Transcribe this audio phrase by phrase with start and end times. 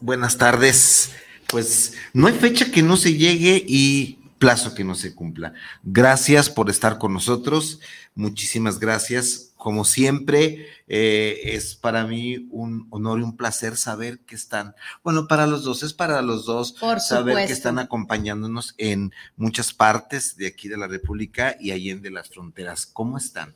[0.00, 1.12] buenas tardes.
[1.48, 5.54] Pues no hay fecha que no se llegue y plazo que no se cumpla.
[5.82, 7.80] Gracias por estar con nosotros.
[8.14, 9.52] Muchísimas gracias.
[9.56, 15.26] Como siempre, eh, es para mí un honor y un placer saber que están, bueno,
[15.26, 20.46] para los dos, es para los dos saber que están acompañándonos en muchas partes de
[20.46, 22.86] aquí de la República y allá las fronteras.
[22.86, 23.54] ¿Cómo están?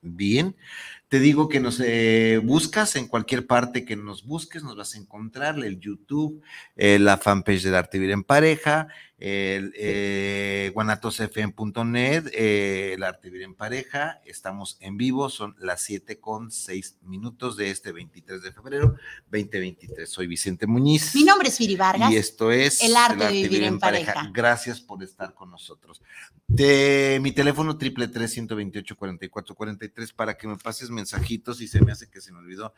[0.00, 0.56] Bien.
[1.10, 4.98] Te digo que nos eh, buscas en cualquier parte que nos busques, nos vas a
[4.98, 6.40] encontrar el YouTube,
[6.76, 8.86] eh, la fanpage del Arte Vivir en Pareja,
[9.20, 16.18] el eh, guanatosfm.net, eh, el arte vivir en pareja, estamos en vivo, son las 7
[16.18, 18.96] con 6 minutos de este 23 de febrero
[19.30, 20.08] 2023.
[20.08, 21.14] Soy Vicente Muñiz.
[21.14, 22.10] Mi nombre es Viri Vargas.
[22.10, 24.30] Y esto es El arte, de vivir, en, pareja.
[24.32, 26.00] Gracias por estar con nosotros.
[26.48, 31.92] De mi teléfono triple tres 44 43 para que me pases mensajitos y se me
[31.92, 32.72] hace que se me olvidó.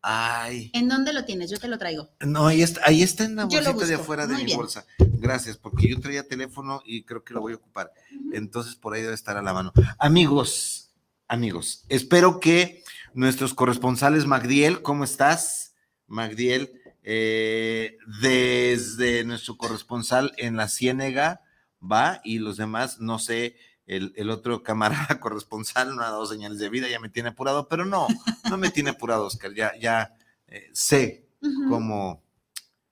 [0.00, 0.70] Ay.
[0.74, 1.50] ¿En dónde lo tienes?
[1.50, 2.08] Yo te lo traigo.
[2.20, 4.86] No, ahí está, ahí está en la bolsita de afuera de mi bolsa.
[5.18, 7.92] Gracias, porque yo traía teléfono y creo que lo voy a ocupar.
[8.32, 9.72] Entonces por ahí debe estar a la mano.
[9.98, 10.94] Amigos,
[11.26, 12.84] amigos, espero que
[13.14, 15.74] nuestros corresponsales, Magdiel, ¿cómo estás?
[16.06, 21.42] Magdiel, eh, desde nuestro corresponsal en la Ciénega,
[21.80, 23.56] va, y los demás, no sé,
[23.86, 27.84] el, otro camarada corresponsal no ha dado señales de vida, ya me tiene apurado, pero
[27.84, 28.06] no,
[28.50, 30.14] no me tiene apurado, Oscar, ya, ya
[30.46, 31.26] eh, sé
[31.68, 32.22] cómo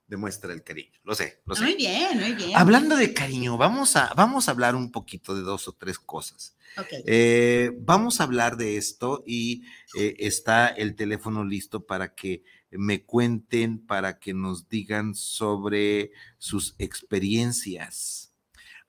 [0.06, 0.98] demuestra el cariño.
[1.04, 1.64] Lo sé, lo sé.
[1.64, 2.56] Muy bien, muy bien.
[2.56, 6.56] Hablando de cariño, vamos a, vamos a hablar un poquito de dos o tres cosas.
[7.06, 9.64] Eh, vamos a hablar de esto y
[9.96, 16.74] eh, está el teléfono listo para que me cuenten, para que nos digan sobre sus
[16.78, 18.34] experiencias.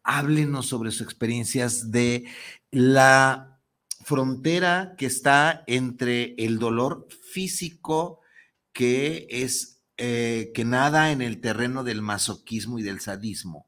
[0.04, 2.26] Háblenos sobre sus experiencias de
[2.72, 3.62] la
[4.04, 8.22] frontera que está entre el dolor físico
[8.74, 13.66] que es eh, que nada en el terreno del masoquismo y del sadismo.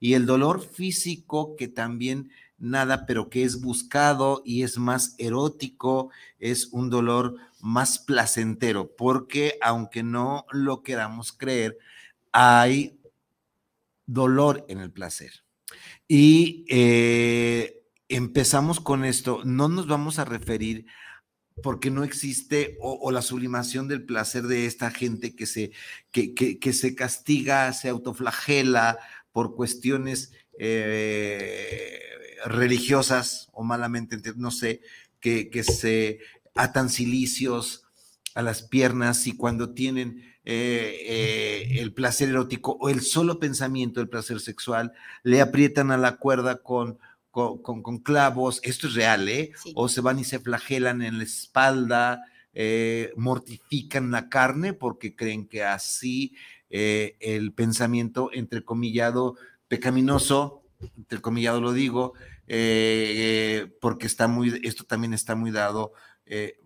[0.00, 6.10] Y el dolor físico que también nada, pero que es buscado y es más erótico,
[6.38, 11.78] es un dolor más placentero, porque aunque no lo queramos creer,
[12.32, 12.98] hay
[14.06, 15.44] dolor en el placer.
[16.08, 20.86] Y eh, empezamos con esto, no nos vamos a referir
[21.62, 25.72] porque no existe o, la sublimación del placer de esta gente que se,
[26.10, 28.98] que, que, se castiga, se autoflagela
[29.32, 31.98] por cuestiones eh,
[32.44, 34.82] religiosas o malamente, no sé,
[35.20, 36.20] que, que, se
[36.54, 37.84] atan silicios
[38.34, 44.00] a las piernas y cuando tienen eh, eh, el placer erótico o el solo pensamiento
[44.00, 44.92] del placer sexual,
[45.22, 46.98] le aprietan a la cuerda con
[47.36, 49.52] con, clavos, esto es real, ¿eh?
[49.74, 52.22] O se van y se flagelan en la espalda,
[52.54, 56.34] eh, mortifican la carne porque creen que así
[56.70, 59.36] eh, el pensamiento entrecomillado
[59.68, 60.62] pecaminoso,
[60.96, 62.14] entrecomillado lo digo,
[63.80, 65.92] porque está muy, esto también está muy dado,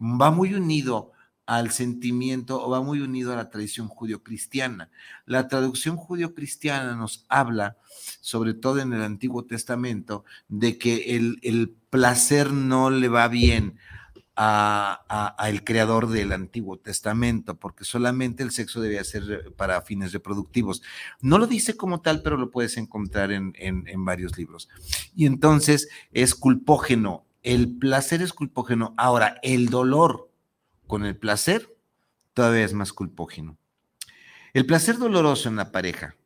[0.00, 1.12] va muy unido
[1.50, 4.88] al sentimiento o va muy unido a la tradición judio-cristiana.
[5.26, 7.76] La traducción judio-cristiana nos habla,
[8.20, 13.79] sobre todo en el Antiguo Testamento, de que el, placer no le va bien
[14.37, 20.82] al creador del Antiguo Testamento, porque solamente el sexo debía ser para fines reproductivos.
[21.20, 24.69] No lo dice como tal, pero lo puedes encontrar en, en varios libros.
[25.17, 27.25] Y entonces es culpógeno.
[27.43, 28.94] El placer es culpógeno.
[28.96, 30.30] Ahora, el dolor
[30.90, 31.72] con el placer,
[32.34, 33.56] todavía es más culpógeno.
[34.52, 36.16] El placer doloroso en la pareja,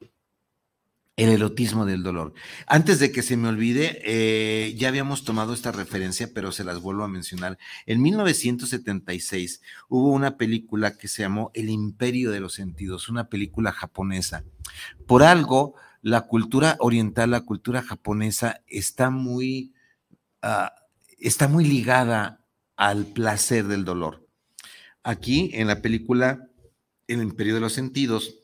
[1.17, 2.33] el erotismo del dolor.
[2.67, 6.81] Antes de que se me olvide, eh, ya habíamos tomado esta referencia, pero se las
[6.81, 7.59] vuelvo a mencionar.
[7.85, 13.71] En 1976 hubo una película que se llamó El Imperio de los Sentidos, una película
[13.71, 14.45] japonesa.
[15.07, 19.75] Por algo, la cultura oriental, la cultura japonesa está muy,
[20.41, 20.73] ah,
[21.19, 22.41] está muy ligada
[22.77, 24.24] al placer del dolor.
[25.05, 26.49] Aquí en la película
[27.07, 28.41] El Imperio de los Sentidos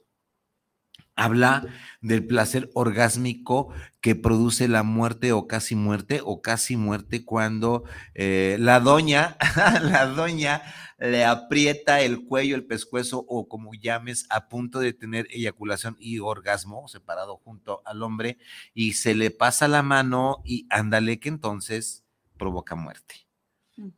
[1.17, 1.67] habla
[2.01, 7.85] del placer orgásmico que produce la muerte o casi muerte o casi muerte cuando
[8.15, 9.37] eh, la doña,
[9.83, 10.63] la doña
[10.99, 16.19] le aprieta el cuello, el pescuezo o como llames a punto de tener eyaculación y
[16.19, 18.39] orgasmo separado junto al hombre
[18.75, 22.05] y se le pasa la mano y ándale que entonces
[22.37, 23.15] provoca muerte.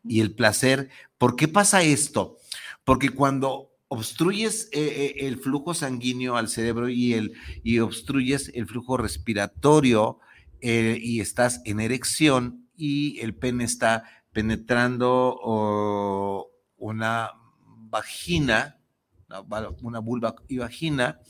[0.05, 2.37] Y el placer, ¿por qué pasa esto?
[2.84, 8.67] Porque cuando obstruyes eh, eh, el flujo sanguíneo al cerebro y, el, y obstruyes el
[8.67, 10.19] flujo respiratorio
[10.62, 15.38] eh, y estás en erección y el pene está penetrando
[16.79, 17.32] una
[17.90, 18.79] vagina,
[19.82, 21.20] una vulva y vagina,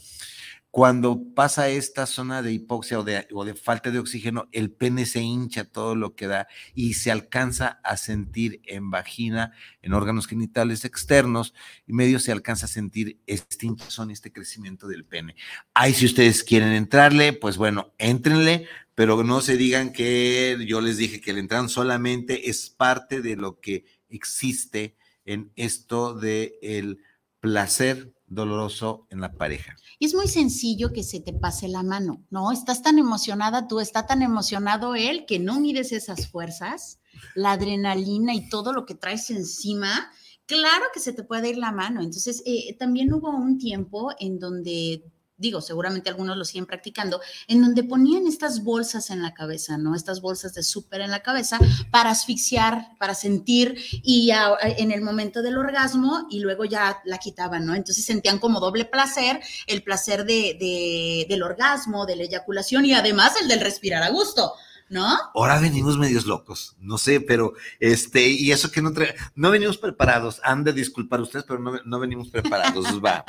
[0.72, 5.64] cuando pasa esta zona de hipoxia o de, falta de oxígeno, el pene se hincha
[5.64, 9.52] todo lo que da y se alcanza a sentir en vagina,
[9.82, 11.52] en órganos genitales externos,
[11.86, 15.36] y medio se alcanza a sentir este hinchazón, este crecimiento del pene.
[15.74, 20.96] Ahí si ustedes quieren entrarle, pues bueno, éntrenle, pero no se digan que yo les
[20.96, 24.96] dije que le entran solamente, es parte de lo que existe
[25.26, 26.98] en esto el
[27.40, 29.76] placer doloroso en la pareja.
[30.00, 32.50] Es muy sencillo que se te pase la mano, ¿no?
[32.50, 37.00] Estás tan emocionada tú, está tan emocionado él que no mides esas fuerzas,
[37.34, 40.10] la adrenalina y todo lo que traes encima.
[40.46, 42.00] Claro que se te puede ir la mano.
[42.00, 45.04] Entonces, eh, también hubo un tiempo en donde
[45.42, 49.94] digo, seguramente algunos lo siguen practicando, en donde ponían estas bolsas en la cabeza, ¿no?
[49.94, 51.58] Estas bolsas de súper en la cabeza
[51.90, 54.36] para asfixiar, para sentir y eh,
[54.78, 57.74] en el momento del orgasmo y luego ya la quitaban, ¿no?
[57.74, 63.34] Entonces sentían como doble placer, el placer de, del orgasmo, de la eyaculación y además
[63.42, 64.54] el del respirar a gusto.
[64.88, 65.08] ¿no?
[65.34, 68.92] Ahora venimos medios locos, no sé, pero este, y eso que no
[69.34, 73.24] no venimos preparados, han de disculpar ustedes, pero no, no venimos preparados, va.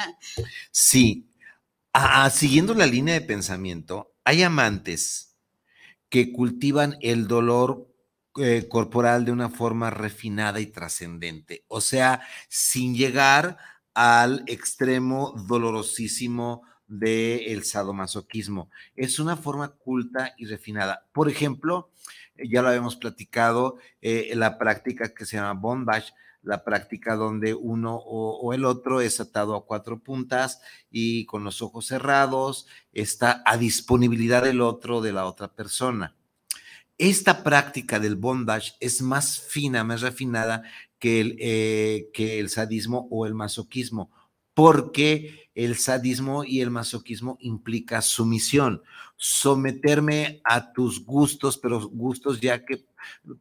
[0.72, 1.26] Sí,
[2.32, 5.38] siguiendo la línea de pensamiento, hay amantes
[6.10, 7.88] que cultivan el dolor
[8.38, 13.58] eh, corporal de una forma refinada y trascendente, o sea, sin llegar
[13.94, 18.70] al extremo dolorosísimo del sadomasoquismo.
[18.96, 21.08] Es una forma culta y refinada.
[21.14, 21.92] Por ejemplo,
[22.36, 26.14] ya lo habíamos platicado, eh, la práctica que se llama bondage,
[26.44, 30.62] la práctica donde uno o, el otro es atado a cuatro puntas
[30.92, 36.16] y con los ojos cerrados está a disponibilidad del otro, de la otra persona.
[36.98, 40.64] Esta práctica del bondage es más fina, más refinada
[41.00, 44.12] que el, eh, que el sadismo o el masoquismo,
[44.54, 48.82] porque el sadismo y el masoquismo implica sumisión,
[49.18, 52.86] someterme a tus gustos, pero gustos ya que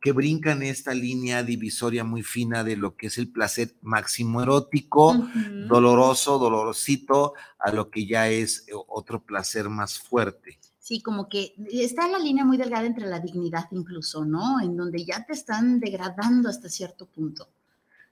[0.01, 5.29] que brincan esta línea divisoria muy fina de lo que es el placer máximo erótico,
[5.69, 10.59] doloroso, dolorosito, a lo que ya es eh, otro placer más fuerte.
[10.79, 14.61] Sí, como que está la línea muy delgada entre la dignidad incluso, ¿no?
[14.61, 17.49] En donde ya te están degradando hasta cierto punto.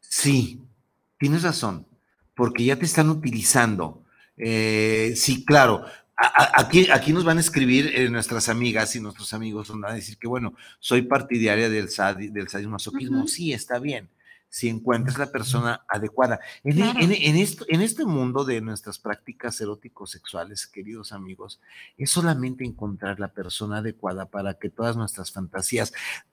[0.00, 0.60] Sí,
[1.18, 1.86] tienes razón,
[2.40, 4.02] porque ya te están utilizando.
[4.38, 5.84] Eh, sí, claro,
[6.16, 10.16] Aquí, aquí nos van a escribir eh, nuestras amigas y nuestros amigos, van a decir
[10.16, 11.88] que, bueno, soy partidaria del,
[12.32, 12.78] del sadismo
[13.26, 14.08] Sí, está bien,
[14.50, 16.40] si encuentras la persona adecuada.
[16.64, 21.60] En, en, esto, en este mundo de nuestras prácticas eróticos sexuales, queridos amigos,
[21.96, 25.92] es solamente encontrar la persona adecuada para que todas nuestras fantasías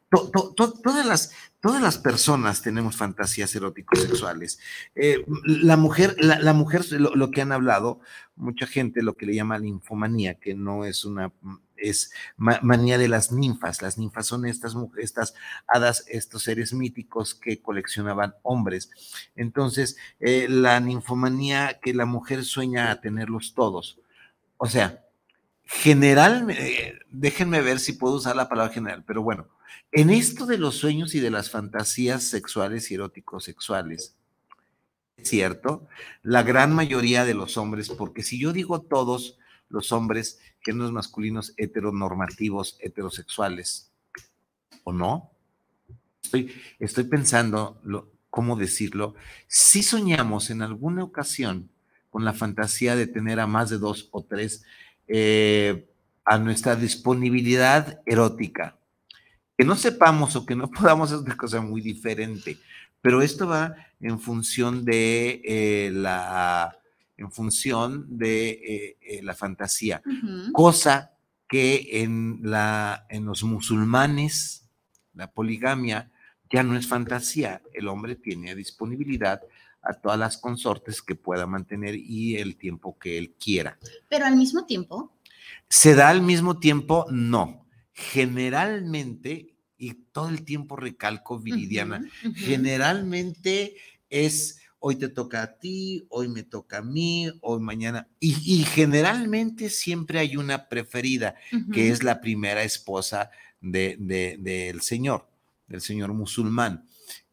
[0.10, 4.60] todas, las, todas las personas tenemos fantasías eróticos sexuales.
[4.96, 8.00] Eh, la mujer, la, mujer lo, que han hablado,
[8.36, 11.34] mucha gente lo que le llama linfomanía, que no es una
[11.78, 13.82] es manía de las ninfas.
[13.82, 15.34] Las ninfas son estas, estas
[15.68, 18.90] hadas, estos seres míticos que coleccionaban hombres.
[19.36, 24.00] Entonces, eh, la ninfomanía que la mujer sueña a tenerlos todos.
[24.58, 25.04] O sea,
[25.64, 29.50] general, eh, déjenme ver si puedo usar la palabra general, pero bueno,
[29.92, 34.16] en esto de los sueños y de las fantasías sexuales y eróticos sexuales,
[35.18, 35.88] es cierto,
[36.24, 39.38] la gran mayoría de los hombres, porque si yo digo todos
[39.70, 43.92] los hombres, géneros masculinos heteronormativos, heterosexuales,
[44.84, 45.32] ¿o no?
[46.24, 47.82] Estoy, estoy pensando,
[48.30, 49.16] ¿cómo decirlo?
[49.48, 51.70] Si soñamos en alguna ocasión
[52.10, 54.64] con la fantasía de tener a más de dos o tres
[55.08, 55.88] eh,
[56.26, 58.78] a nuestra disponibilidad erótica.
[59.58, 62.58] Que no sepamos o que no podamos es una cosa muy diferente,
[63.02, 66.78] pero esto va en función de eh, la
[67.18, 70.02] en función de eh, la fantasía,
[70.54, 74.70] cosa que en, la, en los musulmanes,
[75.14, 76.12] la poligamia
[76.50, 79.42] ya no es fantasía, el hombre tiene disponibilidad
[79.82, 83.78] a todas las consortes que pueda mantener y el tiempo que él quiera.
[84.10, 85.18] Pero al mismo tiempo.
[85.70, 87.06] ¿Se da al mismo tiempo?
[87.10, 87.66] No.
[87.94, 93.76] Generalmente, y todo el tiempo recalco, Viridiana, generalmente
[94.10, 98.08] es hoy te toca a ti, hoy me toca a mí, hoy mañana.
[98.20, 101.36] Y, generalmente siempre hay una preferida,
[101.74, 105.28] que es la primera esposa del de, Señor,
[105.68, 106.86] del Señor musulmán.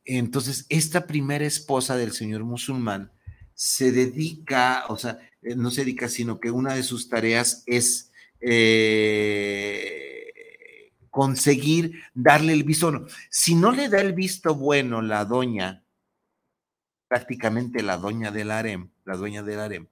[0.04, 3.10] Entonces, esta primera esposa del señor musulmán
[3.54, 8.10] se dedica, o sea, eh, no se dedica, sino que una de sus tareas es
[8.40, 10.04] eh,
[11.08, 13.06] conseguir darle el visto bueno.
[13.30, 15.83] Si no le da el visto bueno la doña,
[17.08, 19.86] prácticamente la doña del harem, la dueña del harem,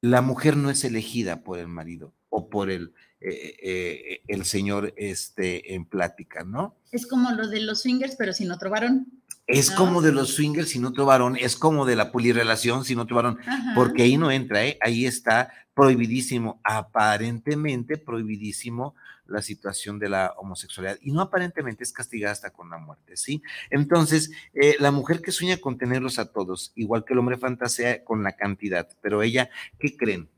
[0.00, 5.74] la mujer no es elegida por el marido o por el, eh, el señor este,
[5.74, 6.76] en plática, ¿no?
[6.92, 9.22] Es como lo de los swingers, pero sin otro varón.
[9.46, 13.16] Es como de los swingers sin otro varón, es como de la polirrelación sin otro
[13.16, 13.38] varón,
[13.74, 14.78] porque ahí no entra, ¿eh?
[14.80, 18.94] ahí está prohibidísimo, aparentemente prohibidísimo
[19.26, 23.42] la situación de la homosexualidad y no aparentemente es castigada hasta con la muerte, ¿sí?
[23.70, 28.04] Entonces, eh, la mujer que sueña con tenerlos a todos, igual que el hombre fantasea
[28.04, 30.28] con la cantidad, pero ella, ¿qué creen?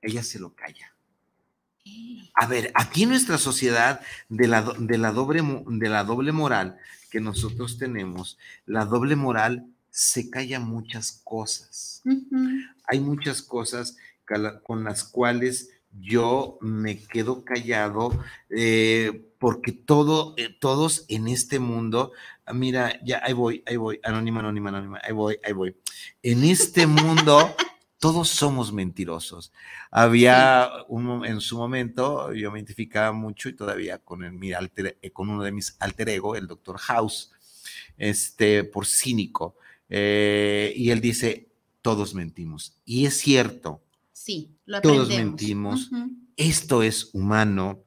[0.00, 0.94] Ella se lo calla.
[2.34, 6.78] A ver, aquí nuestra sociedad de la, de la, doble, de la doble moral
[7.12, 12.02] que nosotros tenemos, la doble moral se calla muchas cosas.
[12.86, 13.98] Hay muchas cosas
[14.62, 15.68] con las cuales
[16.00, 22.12] yo me quedo callado eh, porque todo, eh, todos en este mundo,
[22.54, 25.76] mira, ya ahí voy, ahí voy, anónima, anónima, anónima, ahí voy, ahí voy.
[26.22, 27.54] En este mundo
[28.02, 29.52] todos somos mentirosos.
[29.92, 34.98] Había un, en su momento, yo me identificaba mucho y todavía con, el, mi alter,
[35.00, 37.30] eh, con uno de mis alter ego, el doctor House,
[37.96, 39.54] este, por cínico.
[39.88, 42.76] Eh, y él dice, todos mentimos.
[42.84, 43.84] Y es cierto.
[44.12, 45.88] Sí, lo Todos mentimos.
[46.36, 47.84] Esto es humano.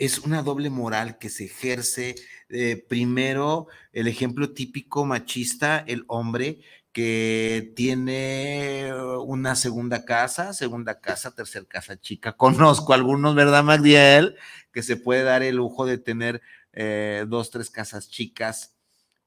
[0.00, 2.16] Es una doble moral que se ejerce.
[2.48, 6.58] Eh, primero, el ejemplo típico machista, el hombre
[6.94, 8.94] que tiene
[9.26, 12.32] una segunda casa, segunda casa, tercera casa chica.
[12.36, 14.36] Conozco algunos, ¿verdad, Magdiel?
[14.72, 16.40] Que se puede dar el lujo de tener
[16.72, 18.76] eh, dos, tres casas chicas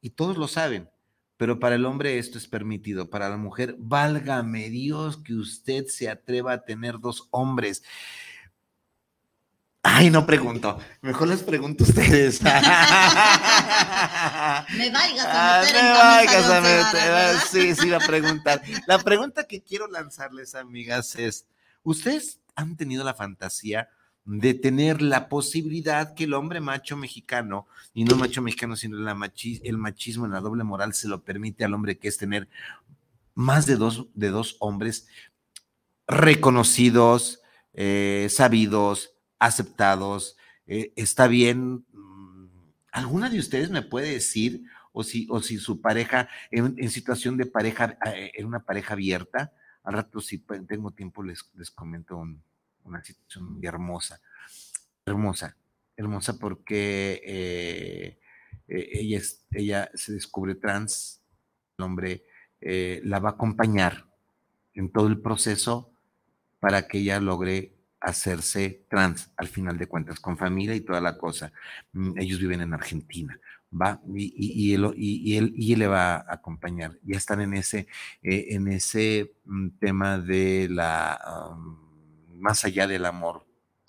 [0.02, 0.90] y todos lo saben.
[1.36, 6.10] Pero para el hombre esto es permitido, para la mujer, válgame Dios que usted se
[6.10, 7.84] atreva a tener dos hombres.
[9.90, 10.78] Ay, no pregunto.
[11.02, 12.42] Mejor les pregunto a ustedes.
[12.44, 12.50] me
[14.92, 15.82] vayas a meter.
[15.82, 17.38] me vayas a meter.
[17.50, 18.62] Sí, sí, va a preguntar.
[18.86, 21.48] La pregunta que quiero lanzarles, amigas, es:
[21.84, 23.88] ¿Ustedes han tenido la fantasía
[24.26, 29.78] de tener la posibilidad que el hombre macho mexicano, y no macho mexicano, sino el
[29.78, 32.50] machismo en la doble moral, se lo permite al hombre que es tener
[33.36, 35.08] más de dos, de dos hombres
[36.08, 37.42] reconocidos,
[37.74, 41.86] eh, sabidos, aceptados, eh, está bien.
[41.94, 42.48] Mm,
[42.92, 47.46] ¿Alguna de ustedes me puede decir, o si, o si su pareja, en, situación de
[47.46, 49.54] pareja, eh, en una pareja abierta,
[49.84, 52.22] al rato si tengo tiempo les, les comento
[52.84, 54.20] una situación hermosa,
[55.06, 55.56] hermosa,
[55.96, 58.20] hermosa porque eh,
[58.68, 61.22] ella, ella se descubre trans,
[61.78, 62.26] el hombre
[62.60, 64.08] la va a acompañar
[64.74, 65.94] en todo el proceso
[66.60, 71.18] para que ella logre hacerse trans, al final de cuentas, con familia y toda la
[71.18, 71.52] cosa.
[71.94, 73.40] Mm, ellos viven en Argentina,
[73.72, 74.02] ¿va?
[74.16, 76.98] Y, él, y, él, y él le va a acompañar.
[77.04, 77.88] Ya están en ese,
[78.22, 81.56] eh, en ese mm, tema de la,
[82.36, 83.48] más allá del amor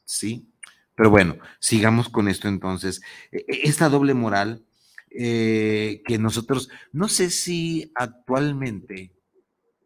[0.09, 0.51] ¿sí?
[0.97, 3.01] Pero bueno, sigamos con esto entonces.
[3.31, 4.65] E, e, esta doble moral
[5.11, 9.13] eh, que nosotros, no sé si actualmente,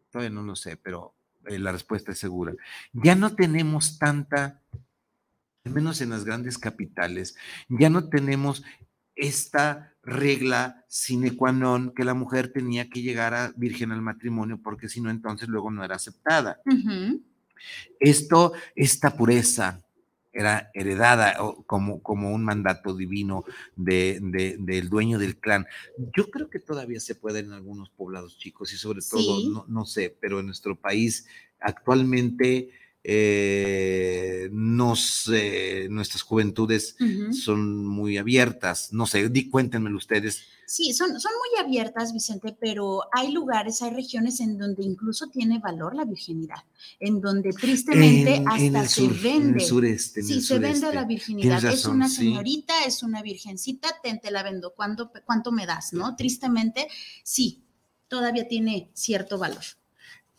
[0.09, 1.13] todavía no lo sé, pero
[1.47, 2.53] eh, la respuesta es segura,
[2.93, 4.61] ya no tenemos tanta,
[5.65, 7.35] al menos en las grandes capitales,
[7.69, 8.63] ya no tenemos
[9.15, 14.59] esta regla sine qua non que la mujer tenía que llegar a virgen al matrimonio
[14.61, 16.59] porque si no entonces luego no era aceptada.
[17.99, 19.79] Esto, esta pureza,
[20.33, 21.37] era heredada
[21.67, 24.19] como, como un mandato divino de,
[24.59, 25.67] del dueño del clan.
[26.15, 29.85] Yo creo que todavía se puede en algunos poblados chicos y sobre todo, no, no,
[29.85, 31.27] sé, pero en nuestro país
[31.59, 32.71] actualmente
[33.03, 35.29] eh, nos,
[35.89, 36.95] nuestras juventudes
[37.31, 38.93] son muy abiertas.
[38.93, 40.43] No sé, di, cuéntenmelo ustedes.
[40.65, 45.59] Sí, son, son muy abiertas, Vicente, pero hay lugares, hay regiones en donde incluso tiene
[45.59, 46.63] valor la virginidad,
[46.99, 49.49] en donde tristemente hasta se vende.
[49.49, 50.23] En el sureste.
[50.23, 51.63] sí, se vende la virginidad.
[51.65, 54.73] es una señorita, es una virgencita, te, te la vendo.
[54.73, 55.93] ¿Cuánto, ¿Cuánto me das?
[55.93, 56.15] ¿No?
[56.15, 56.87] Tristemente,
[57.23, 57.63] sí,
[58.07, 59.63] todavía tiene cierto valor.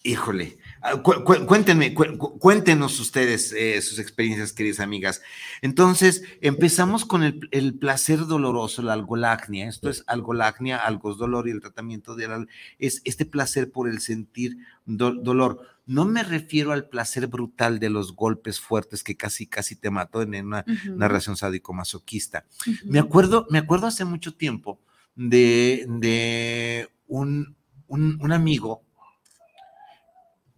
[0.07, 5.23] Híjole, ah, cuéntenme, cuéntenos ustedes eh, sus experiencias, queridas amigas.
[5.63, 9.67] Entonces, empezamos con el, placer doloroso, la algolagnia.
[9.67, 12.47] Esto es algolagnia, algo es dolor y el tratamiento de
[12.79, 15.63] es este placer por el sentir dolor.
[15.87, 20.21] No me refiero al placer brutal de los golpes fuertes que casi, casi te mató
[20.21, 22.45] en una narración sádico-masoquista.
[22.85, 24.79] Me acuerdo, me acuerdo hace mucho tiempo
[25.17, 27.57] de, un,
[27.89, 28.83] un amigo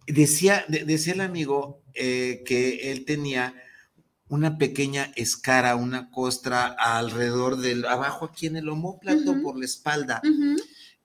[0.07, 3.53] Decía, decía el amigo eh, que él tenía
[4.29, 10.21] una pequeña escara, una costra alrededor del, abajo aquí en el homóplato, por la espalda.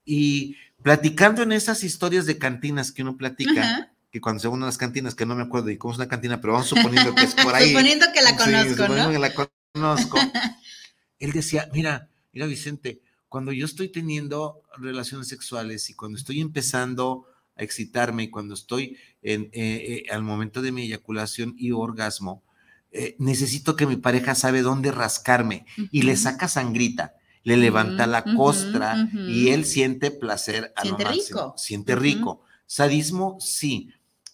[0.05, 4.67] Y platicando en esas historias de cantinas que uno platica, que cuando se van a
[4.67, 7.25] las cantinas, que no me acuerdo y cómo es una cantina, pero vamos suponiendo que
[7.25, 7.69] es por ahí.
[7.69, 9.33] suponiendo que la conozco, suponiendo que la
[9.73, 10.19] conozco.
[11.19, 17.27] él decía, mira, mira Vicente, cuando yo estoy teniendo relaciones sexuales y cuando estoy empezando
[17.57, 22.43] excitarme y cuando estoy en, eh, eh, al momento de mi eyaculación y orgasmo,
[22.91, 28.23] eh, necesito que mi pareja sabe dónde rascarme y le saca sangrita, le levanta la
[28.37, 30.73] costra y él siente placer.
[30.77, 31.55] A siente rico.
[31.57, 32.43] Siente rico.
[32.67, 33.91] Sadismo, sí,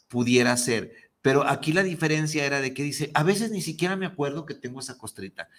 [0.09, 0.93] pudiera ser.
[1.29, 4.55] Pero aquí la diferencia era de que dice, a veces ni siquiera me acuerdo que
[4.55, 5.51] tengo esa costrita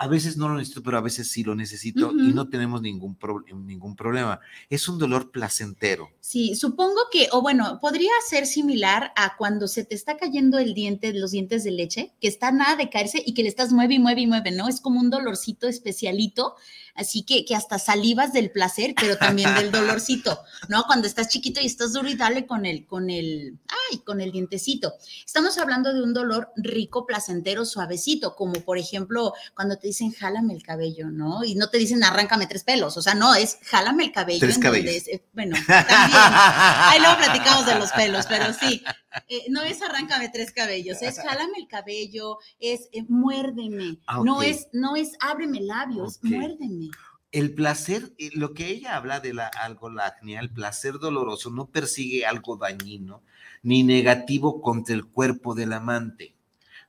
[0.00, 3.18] a veces no lo necesito, pero a veces sí lo necesito y no tenemos ningún,
[3.66, 4.38] ningún problema.
[4.70, 6.08] Es un dolor placentero.
[6.20, 10.72] Sí, supongo que, o bueno, podría ser similar a cuando se te está cayendo el
[10.72, 13.94] diente, los dientes de leche, que está nada de caerse y que le estás mueve
[13.94, 14.68] y mueve y mueve, ¿no?
[14.68, 16.54] Es como un dolorcito especialito,
[16.94, 20.38] así que, que hasta salivas del placer, pero también del dolorcito,
[20.68, 20.84] ¿no?
[20.86, 23.58] Cuando estás chiquito y estás duro y dale con el, con el,
[23.90, 24.92] ay, con el dientecito.
[25.24, 30.54] Estamos hablando de un dolor rico, placentero, suavecito, como por ejemplo cuando te dicen jálame
[30.54, 31.44] el cabello, ¿no?
[31.44, 34.40] Y no te dicen arráncame tres pelos, o sea, no, es jálame el cabello.
[34.40, 35.08] Tres cabellos.
[35.08, 35.88] Eh, bueno, también.
[35.90, 38.82] Ahí luego platicamos de los pelos, pero sí,
[39.28, 44.42] eh, no es arráncame tres cabellos, es jálame el cabello, es eh, muérdeme, ah, no
[44.42, 46.90] es, no es ábreme labios, muérdeme.
[47.30, 52.56] El placer, lo que ella habla de la algolagnia, el placer doloroso, no persigue algo
[52.56, 53.22] dañino
[53.62, 56.34] ni negativo contra el cuerpo del amante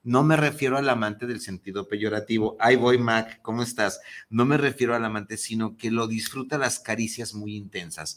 [0.03, 2.55] no me refiero al amante del sentido peyorativo.
[2.59, 3.99] Ahí voy, Mac, ¿cómo estás?
[4.29, 8.15] No me refiero al amante, sino que lo disfruta las caricias muy intensas.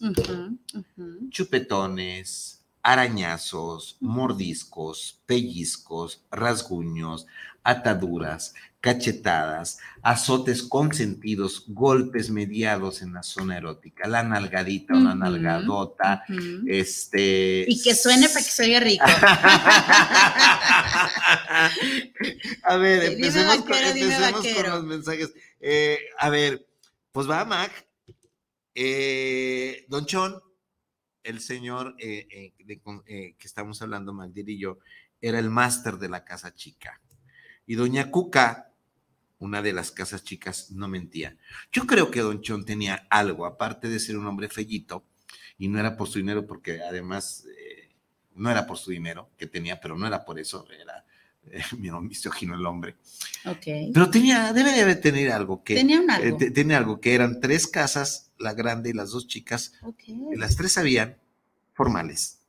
[1.30, 7.26] Chupetones, arañazos, mordiscos, pellizcos, rasguños,
[7.64, 16.24] ataduras, cachetadas, azotes consentidos, golpes mediados en la zona erótica, la nalgadita, una nalgadota,
[16.66, 17.64] este...
[17.68, 19.04] Y que suene para que se oiga rico.
[22.64, 23.70] a ver, empecemos, con,
[24.70, 25.32] los mensajes.
[25.60, 26.66] Eh, a ver,
[27.12, 27.70] pues va Mac,
[28.74, 30.42] eh, Don Chon,
[31.22, 34.78] el señor eh, que estamos hablando, Magdir y yo,
[35.20, 37.00] era el máster de la casa chica.
[37.66, 38.72] Y doña Cuca,
[39.38, 41.36] una de las casas chicas, no mentía.
[41.72, 45.04] Yo creo que don Chon tenía algo, aparte de ser un hombre fellito,
[45.58, 47.90] y no era por su dinero, porque además eh,
[48.34, 51.04] no era por su dinero que tenía, pero no era por eso, era
[51.50, 51.62] eh,
[52.02, 52.96] misógino el hombre.
[53.44, 53.90] Okay.
[53.92, 55.74] Pero tenía, debe de tener algo que.
[55.74, 56.38] Tenía un algo.
[56.40, 59.74] Eh, tenía algo que eran tres casas, la grande y las dos chicas.
[59.82, 60.18] Okay.
[60.36, 61.16] Las tres habían
[61.72, 62.41] formales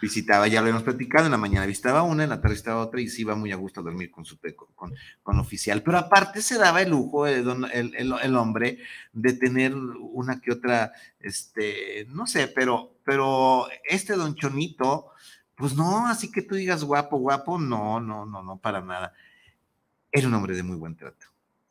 [0.00, 3.00] visitaba, ya lo hemos platicado, en la mañana visitaba una, en la tarde visitaba otra
[3.00, 4.38] y se iba muy a gusto a dormir con su
[4.74, 5.82] con, con oficial.
[5.82, 8.78] Pero aparte se daba el lujo, el, el, hombre,
[9.12, 15.10] de tener una que otra, este, no sé, pero, pero este don Chonito,
[15.54, 19.12] pues no, así que tú digas guapo, guapo, no, no, no, no, para nada.
[20.12, 21.26] era un hombre de muy buen trato.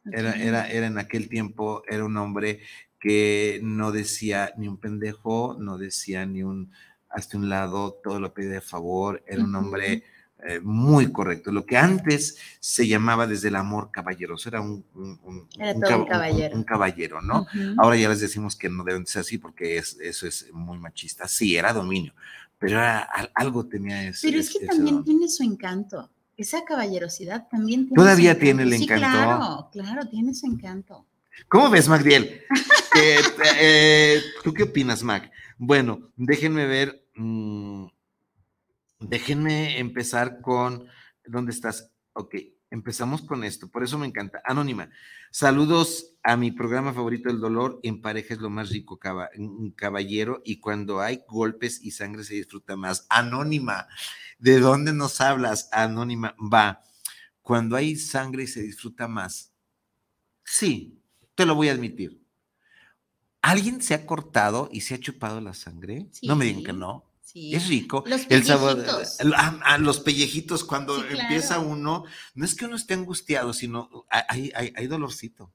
[0.10, 2.62] Era, era, era en aquel tiempo, era un hombre
[3.00, 6.72] que no decía ni un pendejo, no decía ni un
[7.10, 10.04] hasta un lado, todo lo pedía de favor, era un hombre
[10.48, 11.52] eh, muy correcto.
[11.52, 14.84] Lo que antes se llamaba desde el amor caballeroso, era un,
[16.08, 16.56] caballero.
[16.56, 17.48] Un, caballero, ¿no?
[17.78, 21.28] Ahora ya les decimos que no deben ser así porque es, eso es muy machista.
[21.28, 22.14] Sí, era dominio,
[22.60, 22.80] pero
[23.34, 24.28] algo tenía eso.
[24.28, 26.10] Pero es que también tiene su encanto.
[26.38, 29.08] Esa caballerosidad también tiene Todavía tiene el encanto.
[29.08, 31.04] claro, claro, tiene su encanto.
[31.48, 32.42] ¿Cómo ves, Magdiel?
[33.00, 35.32] Eh, ¿Tú qué opinas, Mac?
[35.58, 37.08] Bueno, déjenme ver.
[37.16, 37.88] Mm,
[39.00, 40.88] déjenme empezar con.
[41.26, 41.92] ¿Dónde estás?
[42.14, 42.36] Ok,
[42.70, 43.70] empezamos con esto.
[43.70, 44.42] Por eso me encanta.
[44.46, 44.90] Anónima.
[45.32, 47.80] Saludos a mi programa favorito, El Dolor.
[47.84, 49.00] En pareja es lo más rico,
[49.76, 50.42] caballero.
[50.46, 53.06] Y cuando hay golpes y sangre se disfruta más.
[53.10, 53.88] Anónima.
[54.40, 55.70] ¿De dónde nos hablas?
[55.72, 56.36] Anónima.
[56.54, 56.84] Va.
[57.42, 59.54] Cuando hay sangre se disfruta más.
[60.44, 61.02] Sí,
[61.36, 62.27] te lo voy a admitir.
[63.48, 66.08] ¿Alguien se ha cortado y se ha chupado la sangre?
[66.24, 67.06] no me digan que no.
[67.34, 68.04] Es rico.
[68.08, 68.84] Los el sabor.
[69.36, 74.52] A, a, los pellejitos, cuando empieza uno, no es que uno esté angustiado, sino hay,
[74.56, 75.54] hay, hay dolorcito.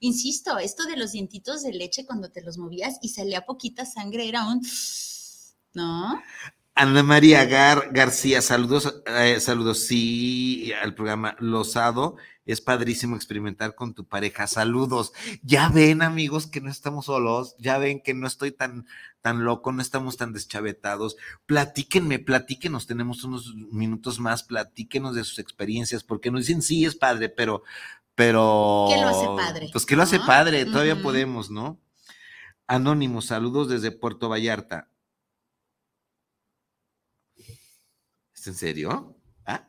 [0.00, 4.28] Insisto, esto de los dientitos de leche cuando te los movías y salía poquita sangre
[4.28, 4.60] era un.
[5.74, 6.22] ¿No?
[6.76, 12.16] Ana María Gar García, saludos, eh, saludos, sí, al programa Losado.
[12.46, 14.48] Es padrísimo experimentar con tu pareja.
[14.48, 15.12] Saludos.
[15.42, 17.54] Ya ven, amigos, que no estamos solos.
[17.58, 18.86] Ya ven que no estoy tan,
[19.22, 21.16] tan loco, no estamos tan deschavetados.
[21.46, 22.86] Platíquenme, platíquenos.
[22.86, 24.42] Tenemos unos minutos más.
[24.42, 27.62] Platíquenos de sus experiencias, porque nos dicen sí es padre, pero,
[28.14, 28.88] pero.
[28.92, 29.68] ¿Qué lo hace padre?
[29.72, 30.66] Pues que lo hace padre.
[30.66, 31.78] Todavía podemos, ¿no?
[32.66, 34.88] Anónimo, saludos desde Puerto Vallarta.
[38.44, 39.16] ¿Es en serio?
[39.46, 39.64] ¿Ah?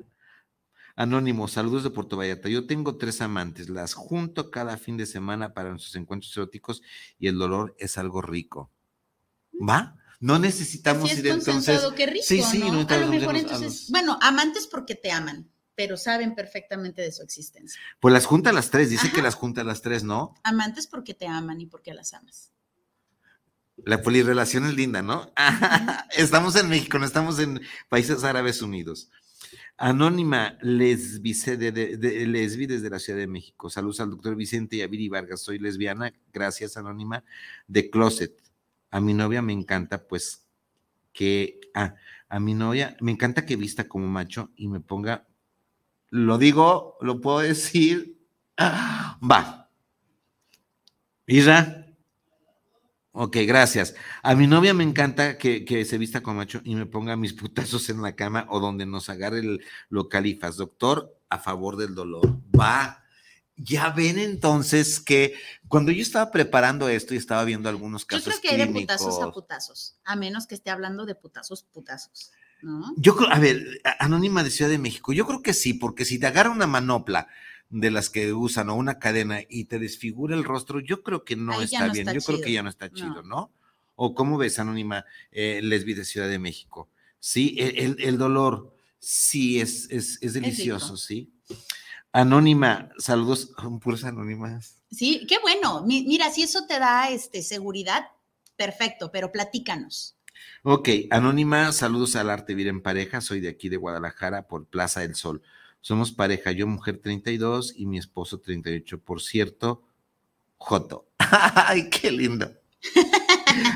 [0.97, 2.49] Anónimo, saludos de Puerto Vallarta.
[2.49, 6.81] Yo tengo tres amantes, las junto cada fin de semana para nuestros encuentros eróticos
[7.17, 8.69] y el dolor es algo rico.
[9.53, 9.95] ¿Va?
[10.19, 11.81] No necesitamos ir entonces.
[11.95, 12.85] Qué rico, sí, sí, ¿no?
[12.85, 17.79] a lo mejor entonces, bueno, amantes porque te aman, pero saben perfectamente de su existencia.
[18.01, 20.35] Pues las junta las tres, dice que las junta las tres, ¿no?
[20.43, 22.51] Amantes porque te aman y porque las amas.
[23.77, 25.31] La polirrelación es linda, ¿no?
[26.17, 29.09] estamos en México, no estamos en países árabes unidos.
[29.77, 33.69] Anónima lesbi, de, de, lesbi desde la Ciudad de México.
[33.69, 35.41] Saludos al doctor Vicente Yaviri Vargas.
[35.41, 36.13] Soy lesbiana.
[36.31, 37.25] Gracias, Anónima.
[37.67, 38.41] De Closet.
[38.89, 40.45] A mi novia me encanta, pues,
[41.11, 41.59] que.
[41.73, 41.95] Ah,
[42.29, 45.27] a mi novia me encanta que vista como macho y me ponga.
[46.09, 48.17] Lo digo, lo puedo decir.
[48.57, 49.69] Va.
[51.27, 51.84] Isra.
[53.17, 53.95] Ok, gracias.
[54.23, 57.89] A mi novia me encanta que, se vista como macho y me ponga mis putazos
[57.89, 60.57] en la cama o donde nos agarre el, lo califas.
[60.57, 62.37] Doctor, a favor del dolor.
[62.59, 63.05] Va.
[63.55, 65.33] Ya ven entonces que
[65.69, 68.25] cuando yo estaba preparando esto y estaba viendo algunos casos.
[68.25, 71.63] Yo creo que hay de putazos a putazos, a menos que esté hablando de putazos,
[71.63, 72.33] putazos.
[72.61, 72.93] ¿no?
[72.97, 76.19] Yo creo, a ver, Anónima de Ciudad de México, yo creo que sí, porque si
[76.19, 77.29] te agarra una manopla
[77.69, 81.35] de las que usan o una cadena y te desfigura el rostro, yo creo que
[81.35, 83.51] no está bien, yo creo que ya no está chido, ¿no?
[83.95, 86.89] ¿O cómo ves, Anónima, eh, Lesbi de Ciudad de México?
[87.19, 91.33] Sí, el, dolor, sí, es, es, delicioso, sí.
[92.11, 93.51] Anónima, saludos,
[93.81, 94.83] puras anónimas.
[94.91, 95.83] Sí, qué bueno.
[95.85, 98.05] Mira, si eso te da este, seguridad,
[98.55, 100.15] perfecto, pero platícanos.
[100.63, 105.01] Ok, Anónima, saludos al Arte Vir en Pareja, soy de aquí de Guadalajara por Plaza
[105.01, 105.41] del Sol.
[105.85, 109.01] Somos pareja, yo mujer 32 y mi esposo 38.
[109.01, 109.83] Por cierto,
[110.57, 111.11] Joto.
[111.19, 112.51] ¡Ay, qué lindo!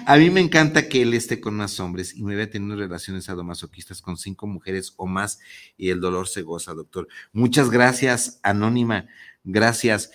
[0.07, 3.25] A mí me encanta que él esté con más hombres y me vea teniendo relaciones
[3.25, 5.37] sadomasoquistas con cinco mujeres o más
[5.77, 7.07] y el dolor se goza, doctor.
[7.31, 9.05] Muchas gracias, Anónima.
[9.43, 10.09] Gracias.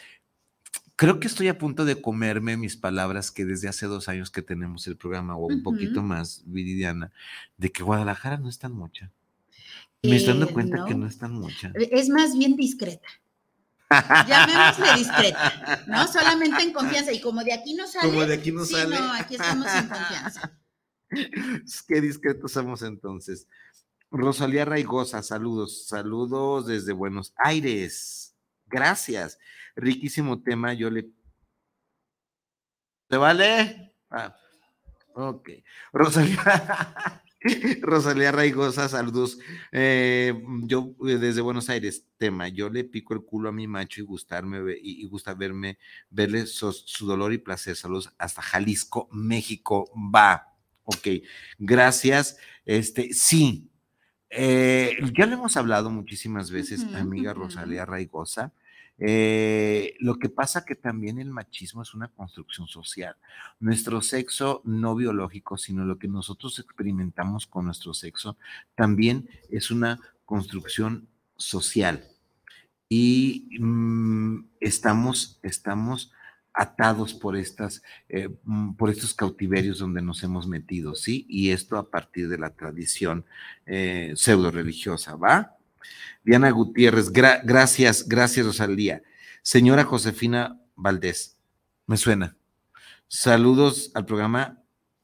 [0.97, 4.43] Creo que estoy a punto de comerme mis palabras que desde hace dos años que
[4.43, 7.13] tenemos el programa o un poquito más, Viridiana,
[7.57, 9.13] de que Guadalajara no es tan mucha.
[10.05, 11.73] Me estoy dando cuenta que no es tan mucha.
[11.75, 13.09] Es más bien discreta.
[13.91, 16.07] Llamémosle discreta, ¿no?
[16.09, 17.13] Solamente en confianza.
[17.13, 18.09] Y como de aquí no sale.
[18.09, 18.99] Como de aquí no sale.
[18.99, 20.59] No, aquí estamos en confianza.
[21.89, 23.49] Qué discretos somos entonces.
[24.11, 28.37] Rosalía Raigosa, saludos, saludos desde Buenos Aires.
[28.67, 29.39] Gracias.
[29.75, 31.11] Riquísimo tema, yo le.
[33.09, 33.95] ¿Te vale?
[34.11, 34.37] Ah,
[35.15, 35.49] ok.
[35.93, 37.21] Rosalía.
[37.83, 39.39] Rosalía Raigosa, saludos.
[39.71, 44.01] Eh, yo eh, desde Buenos Aires, tema, yo le pico el culo a mi macho
[44.01, 45.79] y gustarme y, gusta verme,
[46.11, 47.77] verle su, dolor y placer.
[47.77, 49.91] Saludos hasta Jalisco, México.
[49.95, 50.55] Va.
[50.85, 51.09] Ok,
[51.59, 52.39] gracias.
[52.65, 53.71] Este, sí,
[54.31, 58.53] eh, ya lo hemos hablado muchísimas veces, amiga Rosalía Raigosa.
[58.99, 63.17] Eh, lo que pasa que también el machismo es una construcción social.
[63.61, 68.37] Nuestro sexo no biológico, sino lo que nosotros experimentamos con nuestro sexo,
[68.75, 72.05] también es una construcción social.
[72.89, 76.13] Y mm, estamos, estamos
[76.53, 81.27] atados por estas, eh, mm, por estos cautiverios donde nos hemos metido, ¿sí?
[81.29, 83.25] Y esto a partir de la tradición
[83.67, 85.57] eh, pseudo religiosa, ¿va?
[86.25, 89.03] Diana Gutiérrez, gracias, gracias Rosalía.
[89.43, 91.37] Señora Josefina Valdés,
[91.87, 92.37] me suena.
[93.09, 94.63] Saludos al programa.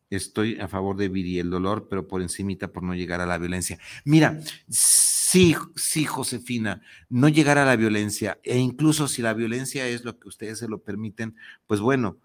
[0.08, 3.38] Estoy a favor de Viri, el dolor, pero por encimita por no llegar a la
[3.38, 3.78] violencia.
[4.04, 10.04] Mira, sí, sí, Josefina, no llegar a la violencia, e incluso si la violencia es
[10.04, 11.36] lo que ustedes se lo permiten,
[11.68, 12.18] pues bueno,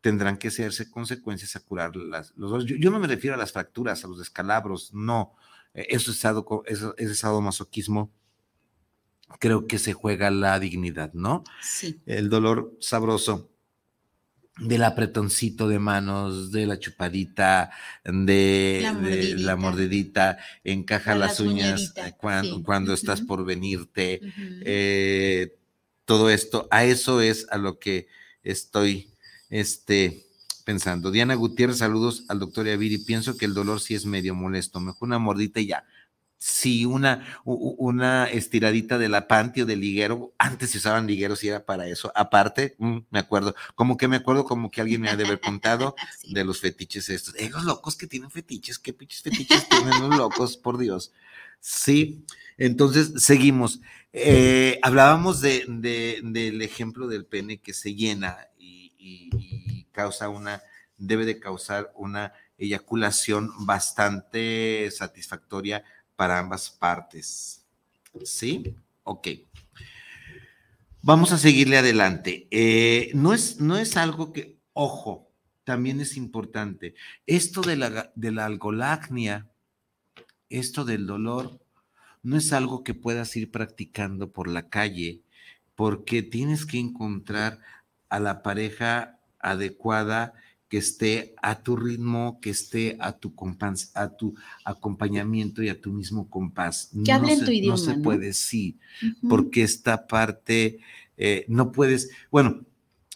[0.00, 3.52] tendrán que hacerse consecuencias a curar las, los yo, yo, no me refiero a las
[3.52, 5.34] fracturas, a los descalabros, no.
[5.74, 6.24] E, eso es,
[6.66, 8.10] eso es sadomasoquismo
[9.38, 11.44] creo que se juega la dignidad, ¿no?
[11.62, 12.00] Sí.
[12.06, 13.50] El dolor sabroso
[14.58, 17.72] del apretoncito de manos, de la chupadita,
[18.04, 24.20] de la mordidita, encaja las, uñas eh, cuando, estás por venirte,
[24.64, 25.56] eh,
[26.04, 28.06] todo esto, a eso es a lo que
[28.44, 29.08] estoy
[29.50, 30.24] este,
[30.64, 31.10] pensando.
[31.10, 35.08] Diana Gutiérrez, saludos al doctor Yaviri, pienso que el dolor sí es medio molesto, mejor
[35.08, 35.84] una mordita y ya
[36.44, 41.48] si una, una estiradita de la panty o del liguero, antes se usaban ligueros y
[41.48, 42.12] era para eso.
[42.14, 45.40] Aparte, mm, me acuerdo, como que me acuerdo como que alguien me ha de haber
[45.40, 45.94] contado
[46.28, 47.34] de los fetiches estos.
[47.36, 51.14] Eh, los locos que tienen fetiches, qué pinches fetiches tienen los locos, por Dios.
[51.60, 52.26] Sí,
[52.58, 53.80] entonces seguimos.
[54.12, 55.64] Eh, hablábamos de,
[56.22, 59.30] del ejemplo del pene que se llena y, y
[59.94, 60.62] causa una,
[60.98, 65.84] debe de causar una eyaculación bastante satisfactoria
[66.16, 67.64] para ambas partes.
[68.24, 68.76] ¿Sí?
[69.04, 69.28] Ok.
[71.00, 72.46] Vamos a seguirle adelante.
[72.50, 75.30] Eh, no, es, no es algo que, ojo,
[75.64, 76.94] también es importante.
[77.26, 79.48] Esto de la, de la algolagnia,
[80.48, 81.60] esto del dolor,
[82.22, 85.20] no es algo que puedas ir practicando por la calle,
[85.74, 87.60] porque tienes que encontrar
[88.08, 89.13] a la pareja
[89.44, 90.34] adecuada
[90.68, 95.80] que esté a tu ritmo, que esté a tu, compás, a tu acompañamiento y a
[95.80, 96.90] tu mismo compás.
[96.92, 97.76] Que no hable tu idioma.
[97.76, 98.78] No se puede, sí,
[99.28, 100.80] porque esta parte
[101.16, 102.64] eh, no puedes, bueno,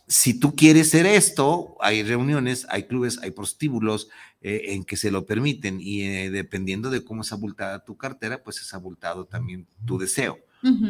[0.07, 4.09] si tú quieres ser esto, hay reuniones, hay clubes, hay prostíbulos
[4.41, 8.43] eh, en que se lo permiten y eh, dependiendo de cómo es abultada tu cartera,
[8.43, 10.39] pues es abultado también tu deseo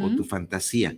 [0.03, 0.97] o tu fantasía.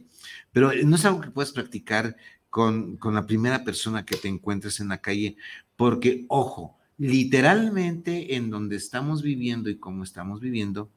[0.52, 2.16] Pero no es algo que puedes practicar
[2.50, 5.36] con, la primera persona que te encuentres en la calle,
[5.76, 10.90] porque, ojo, literalmente en donde estamos viviendo y como estamos viviendo,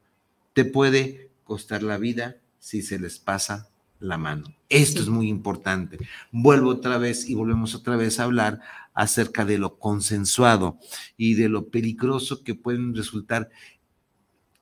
[0.52, 3.68] te puede costar la vida si se les pasa
[4.00, 4.44] la mano.
[4.68, 5.98] Esto es muy importante.
[6.30, 8.60] Vuelvo otra vez y volvemos otra vez a hablar
[8.92, 10.78] acerca de lo consensuado
[11.16, 13.50] y de lo peligroso que pueden resultar,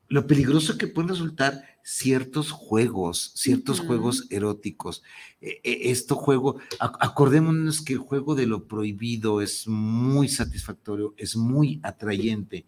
[0.09, 5.03] lo peligroso que pueden resultar ciertos juegos, ciertos juegos eróticos.
[5.41, 11.37] E, e, esto juego, acordémonos que el juego de lo prohibido es muy satisfactorio, es
[11.37, 12.67] muy atrayente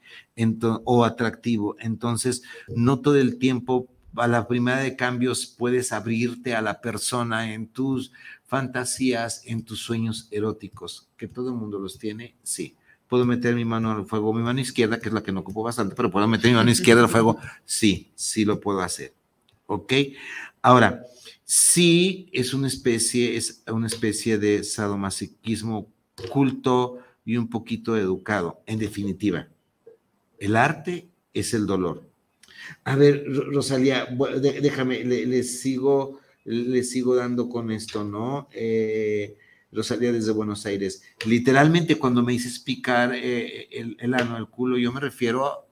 [0.85, 1.77] o atractivo.
[1.79, 7.53] Entonces, no todo el tiempo a la primera de cambios puedes abrirte a la persona
[7.53, 8.13] en tus
[8.45, 12.77] fantasías, en tus sueños eróticos, que todo el mundo los tiene, sí
[13.15, 14.35] ¿Puedo meter mi mano al fuego?
[14.35, 16.69] Mi mano izquierda, que es la que no ocupo bastante, pero ¿puedo meter mi mano
[16.69, 17.39] izquierda al fuego?
[17.65, 19.15] Sí, sí lo puedo hacer.
[19.67, 19.93] ¿Ok?
[20.61, 21.05] Ahora,
[21.45, 25.87] sí es una especie, es una especie de sadomasoquismo
[26.29, 29.47] culto y un poquito educado, en definitiva.
[30.41, 32.03] El arte es el dolor.
[32.83, 34.09] A ver, Rosalía,
[34.61, 38.49] déjame, le, sigo, le sigo dando con esto, ¿no?
[38.51, 39.37] Eh,
[39.75, 41.03] Rosalía desde Buenos Aires.
[41.27, 45.65] Literalmente cuando me dices picar eh, el, ano, el culo, yo me refiero a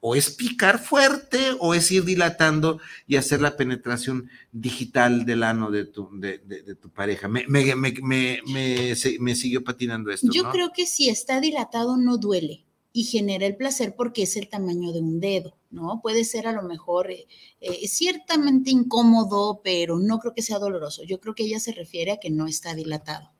[0.00, 5.70] o es picar fuerte o es ir dilatando y hacer la penetración digital del ano
[5.70, 6.38] de tu, de,
[6.80, 7.28] tu pareja.
[7.28, 10.28] Me, me, me, me, siguió patinando esto.
[10.32, 14.48] Yo creo que si está dilatado no duele y genera el placer porque es el
[14.48, 16.00] tamaño de un dedo, ¿no?
[16.02, 17.26] Puede ser a lo mejor eh,
[17.60, 21.04] eh, ciertamente incómodo, pero no creo que sea doloroso.
[21.04, 23.30] Yo creo que ella se refiere a que no está dilatado.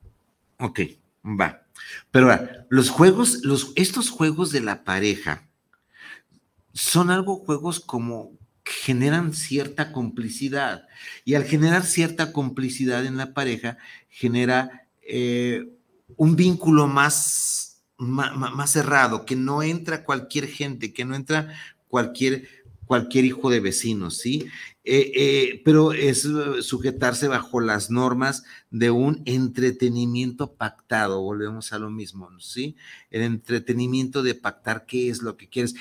[0.61, 0.81] Ok,
[1.25, 1.65] va.
[2.11, 5.49] Pero ahora, los juegos, los, estos juegos de la pareja
[6.73, 10.87] son algo juegos como generan cierta complicidad.
[11.25, 15.67] Y al generar cierta complicidad en la pareja, genera eh,
[16.15, 21.55] un vínculo más, más, más cerrado, que no entra cualquier gente, que no entra
[21.87, 22.47] cualquier
[22.91, 24.47] cualquier hijo de vecinos, ¿sí?
[24.83, 26.27] Eh, eh, pero es
[26.61, 32.75] sujetarse bajo las normas de un entretenimiento pactado, volvemos a lo mismo, ¿sí?
[33.11, 35.75] El entretenimiento de pactar qué es lo que quieres.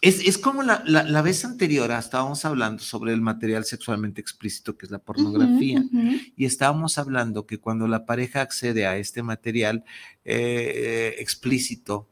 [0.00, 5.00] Es, como la, vez anterior, estábamos hablando sobre el material sexualmente explícito que es la
[5.00, 5.82] pornografía
[6.36, 9.84] y estábamos hablando que cuando la pareja accede a este material
[10.24, 12.08] eh, explícito,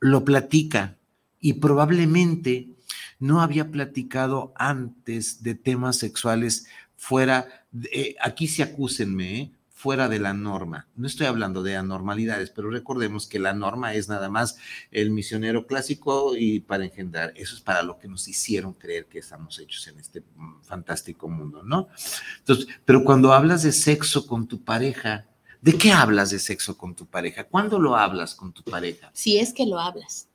[0.00, 0.96] lo platica
[1.38, 2.75] y probablemente
[3.18, 9.52] no había platicado antes de temas sexuales fuera, de, aquí sí acúsenme, ¿eh?
[9.76, 10.88] fuera de la norma.
[10.96, 14.56] No estoy hablando de anormalidades, pero recordemos que la norma es nada más
[14.90, 17.34] el misionero clásico y para engendrar.
[17.36, 20.22] Eso es para lo que nos hicieron creer que estamos hechos en este
[20.62, 21.88] fantástico mundo, ¿no?
[22.38, 25.26] Entonces, pero cuando hablas de sexo con tu pareja,
[25.60, 27.44] ¿de qué hablas de sexo con tu pareja?
[27.44, 29.10] ¿Cuándo lo hablas con tu pareja?
[29.12, 30.26] Si es que lo hablas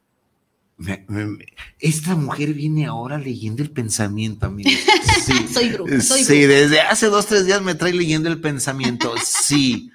[1.80, 4.70] esta mujer viene ahora leyendo el pensamiento, amigo.
[5.22, 9.14] Sí, soy bruja, soy Sí, desde hace dos, tres días me trae leyendo el pensamiento.
[9.24, 9.92] Sí,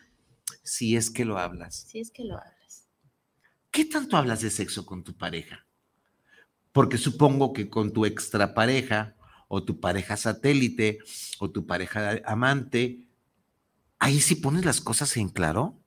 [0.63, 1.87] sí es que lo hablas.
[1.89, 2.87] Sí es que lo hablas.
[3.73, 5.67] ¿Qué tanto hablas de sexo con tu pareja?
[6.71, 9.17] Porque supongo que con tu extra pareja
[9.49, 10.99] o tu pareja satélite
[11.39, 13.01] o tu pareja amante,
[13.99, 15.81] ahí sí pones las cosas en claro.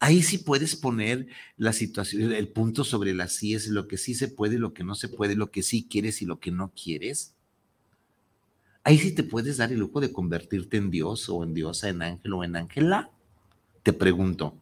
[0.00, 4.14] Ahí sí puedes poner la situación, el punto sobre las sí es lo que sí
[4.14, 6.72] se puede, lo que no se puede, lo que sí quieres y lo que no
[6.72, 7.34] quieres.
[8.84, 12.02] Ahí sí te puedes dar el lujo de convertirte en Dios o en diosa, en
[12.02, 13.10] ángel o en ángela.
[13.82, 14.54] Te pregunto,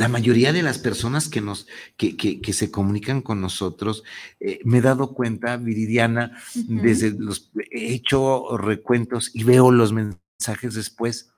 [0.00, 1.66] la mayoría de las personas que nos,
[1.96, 4.02] que, que, se comunican con nosotros,
[4.40, 10.74] eh, me he dado cuenta, Viridiana, desde los, he hecho recuentos y veo los mensajes
[10.74, 11.32] después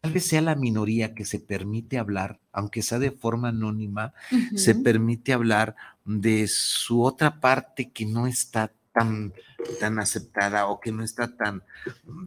[0.00, 4.12] Tal vez sea la minoría que se permite hablar, aunque sea de forma anónima,
[4.54, 9.32] se permite hablar de su otra parte que no está tan,
[9.80, 11.62] tan aceptada o que no está tan,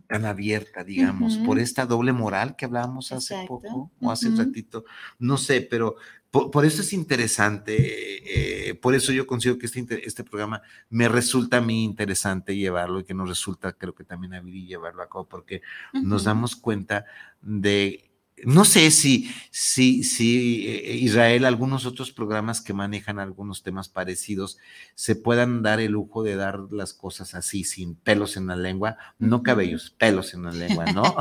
[0.07, 4.85] tan abierta, digamos, por esta doble moral que hablábamos hace poco o hace un ratito.
[5.19, 5.95] No sé, pero
[6.31, 11.57] por, eso es interesante, eh, por eso yo considero que este, este programa me resulta
[11.57, 15.07] a mí interesante llevarlo y que nos resulta, creo que también a Viri llevarlo a
[15.07, 15.61] cabo, porque
[15.93, 17.05] nos damos cuenta
[17.41, 23.87] de no sé si, si, si eh, Israel, algunos otros programas que manejan algunos temas
[23.87, 24.57] parecidos,
[24.93, 28.97] se puedan dar el lujo de dar las cosas así, sin pelos en la lengua,
[29.19, 31.03] no cabellos, pelos en la lengua, ¿no?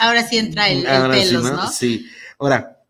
[0.00, 1.68] Ahora sí entra el, pelos, ¿no?
[1.68, 2.06] Sí.
[2.38, 2.82] Ahora,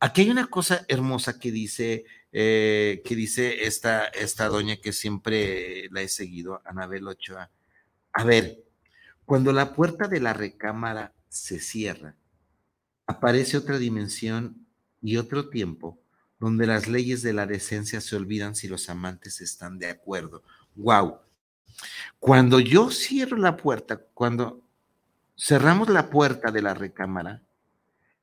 [0.00, 5.88] aquí hay una cosa hermosa que dice, eh, que dice esta, esta doña que siempre
[5.92, 7.50] la he seguido, Anabel Ochoa.
[8.12, 8.64] A ver,
[9.24, 12.16] cuando la puerta de la recámara se cierra,
[13.06, 14.66] aparece otra dimensión
[15.00, 15.98] y otro tiempo
[16.38, 20.42] donde las leyes de la decencia se olvidan si los amantes están de acuerdo.
[20.74, 21.18] ¡Wow!
[22.18, 24.60] Cuando yo cierro la puerta, cuando
[25.36, 27.42] cerramos la puerta de la recámara,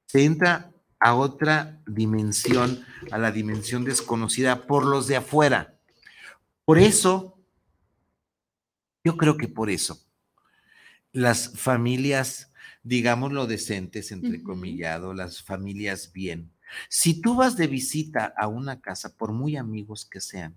[0.06, 5.76] se entra a otra dimensión, a la dimensión desconocida por los de afuera.
[6.66, 7.38] Por eso,
[9.04, 10.00] yo creo que por eso,
[11.12, 12.49] las familias
[12.84, 16.52] digámoslo decentes, entre comillado, las familias bien.
[16.88, 20.56] Si tú vas de visita a una casa, por muy amigos que sean,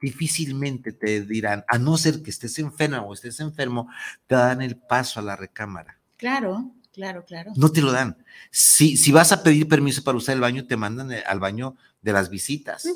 [0.00, 3.88] difícilmente te dirán, a no ser que estés enferma o estés enfermo,
[4.26, 6.00] te dan el paso a la recámara.
[6.16, 6.74] Claro.
[6.96, 7.52] Claro, claro.
[7.56, 8.16] No te lo dan.
[8.50, 11.76] Si, si vas a pedir permiso para usar el baño, te mandan eh, al baño
[12.00, 12.88] de las visitas.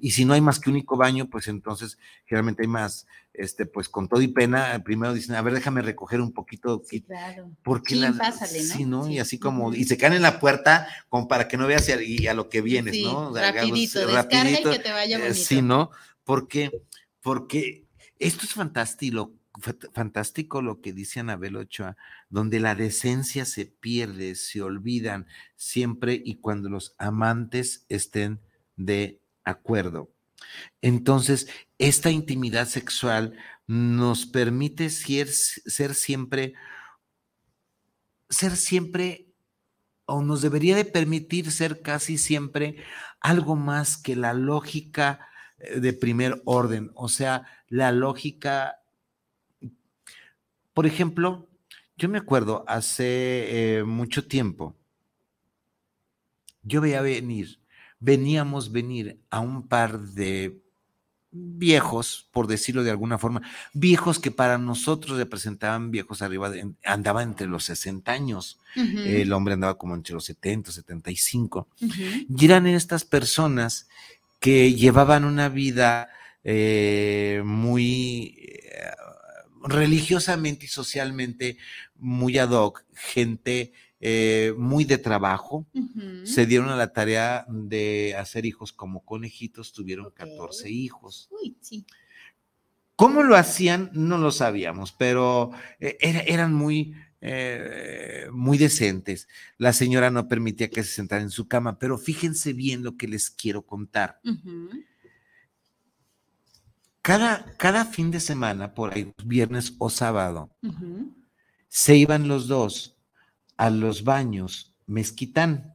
[0.00, 3.88] Y si no hay más que único baño, pues entonces generalmente hay más, este, pues
[3.88, 6.80] con todo y pena, primero dicen, a ver, déjame recoger un poquito.
[6.88, 7.50] Sí, claro.
[7.64, 8.12] Porque la,
[8.46, 9.08] Sí, ¿no?
[9.08, 12.28] Y así como, y se caen en la puerta como para que no veas y
[12.28, 13.34] a, lo que vienes, ¿no?
[13.34, 15.34] Rapidito, rapidito, y que te vaya eh, bonito.
[15.34, 15.90] Sí, ¿no?
[16.22, 16.70] Porque,
[17.20, 17.84] porque
[18.20, 21.96] esto es fantástico, fantástico lo que dice Anabel Ochoa,
[22.28, 28.40] donde la decencia se pierde, se olvidan siempre y cuando los amantes estén
[28.76, 30.10] de acuerdo.
[30.80, 36.54] Entonces, esta intimidad sexual nos permite ser, ser siempre,
[38.28, 39.26] ser siempre,
[40.06, 42.82] o nos debería de permitir ser casi siempre
[43.20, 48.79] algo más que la lógica eh, de primer orden, o sea, la lógica
[50.74, 51.48] por ejemplo,
[51.96, 54.76] yo me acuerdo hace eh, mucho tiempo,
[56.62, 57.60] yo veía venir,
[57.98, 60.60] veníamos venir a un par de
[61.32, 63.42] viejos, por decirlo de alguna forma,
[63.72, 69.54] viejos que para nosotros representaban viejos arriba, de, andaba entre los 60 años, el hombre
[69.54, 73.88] andaba como entre los 70, 75, y eran estas personas
[74.40, 76.08] que llevaban una vida
[76.42, 78.90] eh, muy eh,
[79.62, 81.58] religiosamente y socialmente
[81.96, 85.66] muy ad hoc, gente eh, muy de trabajo,
[86.24, 91.28] se dieron a la tarea de hacer hijos como conejitos, tuvieron 14 hijos.
[91.30, 91.84] Uy, sí.
[92.96, 93.90] ¿Cómo lo hacían?
[93.92, 96.94] No lo sabíamos, pero eran muy,
[98.32, 99.28] muy decentes.
[99.56, 103.08] La señora no permitía que se sentara en su cama, pero fíjense bien lo que
[103.08, 104.20] les quiero contar.
[107.02, 110.50] Cada, cada fin de semana, por ahí, viernes o sábado,
[111.68, 112.96] se iban los dos
[113.56, 115.74] a los baños mezquitán.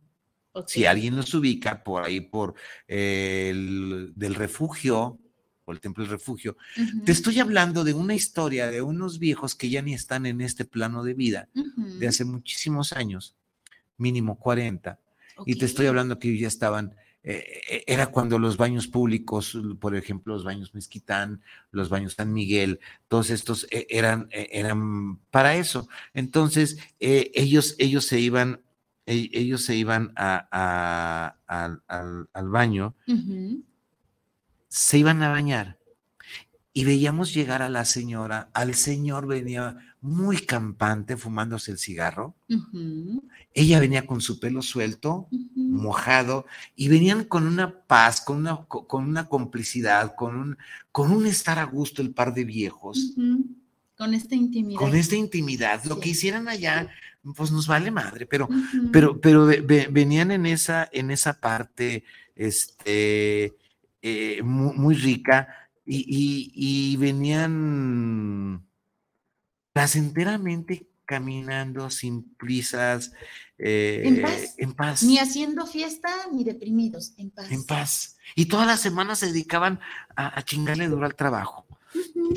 [0.68, 2.54] Si alguien los ubica por ahí, por
[2.88, 5.20] el del refugio,
[5.66, 6.58] o el templo del refugio,
[7.06, 10.64] te estoy hablando de una historia de unos viejos que ya ni están en este
[10.64, 13.36] plano de vida, de hace muchísimos años,
[13.98, 15.00] mínimo 40,
[15.46, 16.96] y te estoy hablando que ya estaban
[17.28, 22.80] eh, era cuando los baños públicos, por ejemplo, los baños Mezquitán, los baños San Miguel,
[23.08, 25.90] todos estos eh, eran, eh, eran para eso.
[26.14, 28.62] Entonces, ellos, ellos se iban,
[29.08, 32.94] e, ellos se iban a, al, baño,
[34.68, 35.80] se iban a bañar
[36.74, 42.36] y veíamos llegar a la señora, al señor venía muy campante fumándose el cigarro.
[43.56, 46.46] Ella venía con su pelo suelto, mojado,
[46.76, 50.58] y venían con una paz, con una, con una complicidad, con un,
[50.92, 53.16] con un estar a gusto el par de viejos.
[53.98, 54.80] Con esta intimidad.
[54.80, 55.84] Con esta intimidad.
[55.86, 56.88] Lo que hicieran allá,
[57.36, 58.48] pues nos vale madre, pero,
[58.92, 62.04] pero, pero venían en esa, en esa parte
[62.36, 63.56] este,
[64.04, 65.48] eh, muy, rica
[65.84, 68.66] y, y venían
[69.76, 73.12] placenteramente caminando sin prisas,
[73.58, 75.04] en, eh, paz.
[75.04, 77.52] Ni haciendo fiesta ni deprimidos, en paz.
[77.52, 78.18] En paz.
[78.36, 79.82] Y todas las semanas se dedicaban
[80.16, 81.68] a, chingarle duro al trabajo.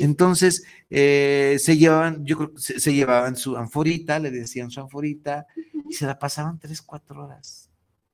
[0.01, 5.47] Entonces, eh, se llevaban, yo creo que se, llevaban su anforita, le decían su anforita,
[5.89, 7.69] y se la pasaban tres, cuatro horas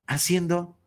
[0.05, 0.77] haciendo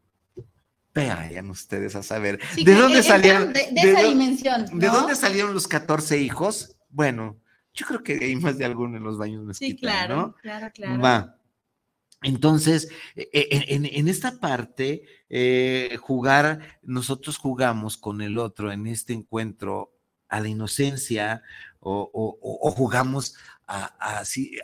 [0.95, 2.41] Vayan ustedes a saber.
[2.57, 3.53] ¿De dónde salieron?
[3.53, 4.79] De, esa dimensión.
[4.79, 6.77] ¿De dónde salieron los 14 hijos?
[6.89, 7.37] Bueno,
[7.79, 11.01] yo creo que hay más de alguno en los baños mezquitas, Sí, claro, claro, claro.
[11.01, 11.37] Va.
[12.23, 19.13] Entonces, e, e, en, esta parte, eh, jugar, nosotros jugamos con el otro en este
[19.13, 19.93] encuentro
[20.29, 21.43] a la inocencia
[21.81, 23.37] o, jugamos
[23.69, 23.85] a,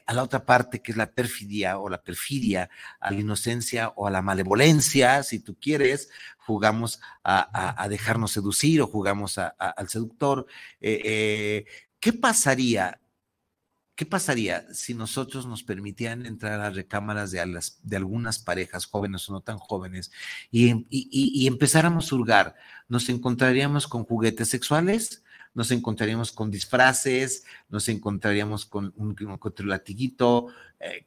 [0.07, 4.09] a, la otra parte que es la perfidia o la perfidia, a la inocencia o
[4.09, 10.47] a la malevolencia, si tú quieres, jugamos a, dejarnos seducir o jugamos al seductor.
[10.81, 11.65] Eh, eh,
[12.01, 13.01] ¿Qué pasaría
[13.95, 19.33] ¿Qué pasaría si nosotros nos permitieran entrar a recámaras de, de algunas parejas, jóvenes o
[19.33, 20.11] no tan jóvenes,
[20.51, 22.57] y, y, empezáramos a hurgar?
[22.89, 25.23] ¿Nos encontraríamos con juguetes sexuales?
[25.55, 27.45] ¿Nos encontraríamos con disfraces?
[27.69, 30.49] ¿Nos encontraríamos con un, un latiguito?
[30.81, 31.07] Eh,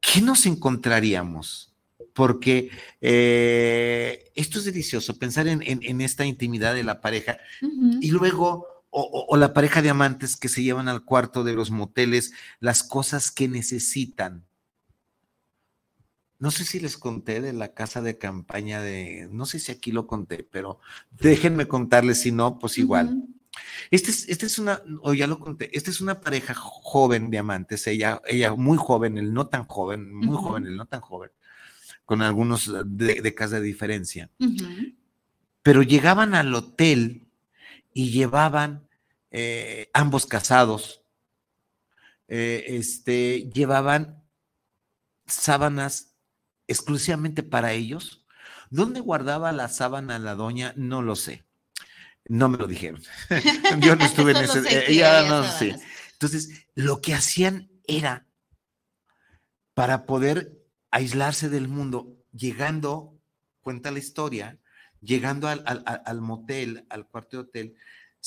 [0.00, 1.72] ¿Qué nos encontraríamos?
[2.12, 2.70] Porque
[3.00, 7.38] eh, esto es delicioso, pensar en, esta intimidad de la pareja
[8.00, 12.32] y luego o, la pareja de amantes que se llevan al cuarto de los moteles
[12.60, 14.46] las cosas que necesitan.
[16.38, 19.92] No sé si les conté de la casa de campaña de, no sé si aquí
[19.92, 20.80] lo conté, pero
[21.10, 23.22] déjenme contarles, si no, pues igual.
[23.90, 27.38] Este es, este es una, o ya lo conté, esta es una pareja joven de
[27.38, 31.30] amantes, ella, ella muy joven, el no tan joven, muy joven, el no tan joven,
[32.06, 34.30] con algunos décadas de diferencia.
[35.62, 37.26] Pero llegaban al hotel
[37.92, 38.85] y llevaban
[39.30, 41.02] eh, ambos casados,
[42.28, 44.24] eh, este, llevaban
[45.26, 46.16] sábanas
[46.66, 48.24] exclusivamente para ellos.
[48.70, 50.72] ¿Dónde guardaba la sábana la doña?
[50.76, 51.44] No lo sé.
[52.28, 53.02] No me lo dijeron.
[53.80, 54.90] Yo no estuve en ese.
[54.90, 55.76] Ella no sé.
[56.12, 58.26] Entonces, lo que hacían era
[59.74, 63.20] para poder aislarse del mundo, llegando,
[63.60, 64.58] cuenta la historia,
[65.00, 67.76] llegando al, al motel, al cuarto de hotel,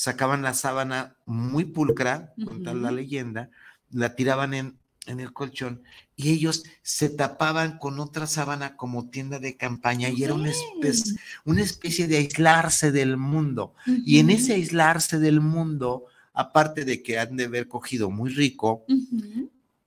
[0.00, 3.50] sacaban la sábana muy pulcra, cuenta la leyenda,
[3.90, 5.82] la tiraban en, en, el colchón
[6.16, 11.16] y ellos se tapaban con otra sábana como tienda de campaña y era una especie,
[11.44, 13.74] una especie de aislarse del mundo.
[13.84, 18.86] Y en ese aislarse del mundo, aparte de que han de haber cogido muy rico,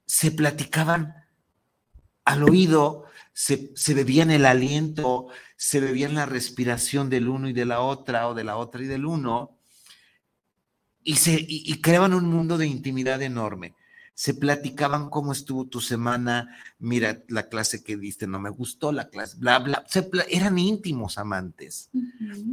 [0.05, 1.15] se platicaban
[2.23, 7.65] al oído, se, se, bebían el aliento, se bebían la respiración del uno y de
[7.65, 9.52] la otra, o de la otra y del uno,
[11.03, 13.73] y, se, y, creaban un mundo de intimidad enorme.
[14.15, 19.09] se platicaban cómo estuvo tu semana, mira la clase que diste, no me gustó la
[19.09, 19.83] clase, bla, bla,
[20.29, 21.89] eran íntimos amantes.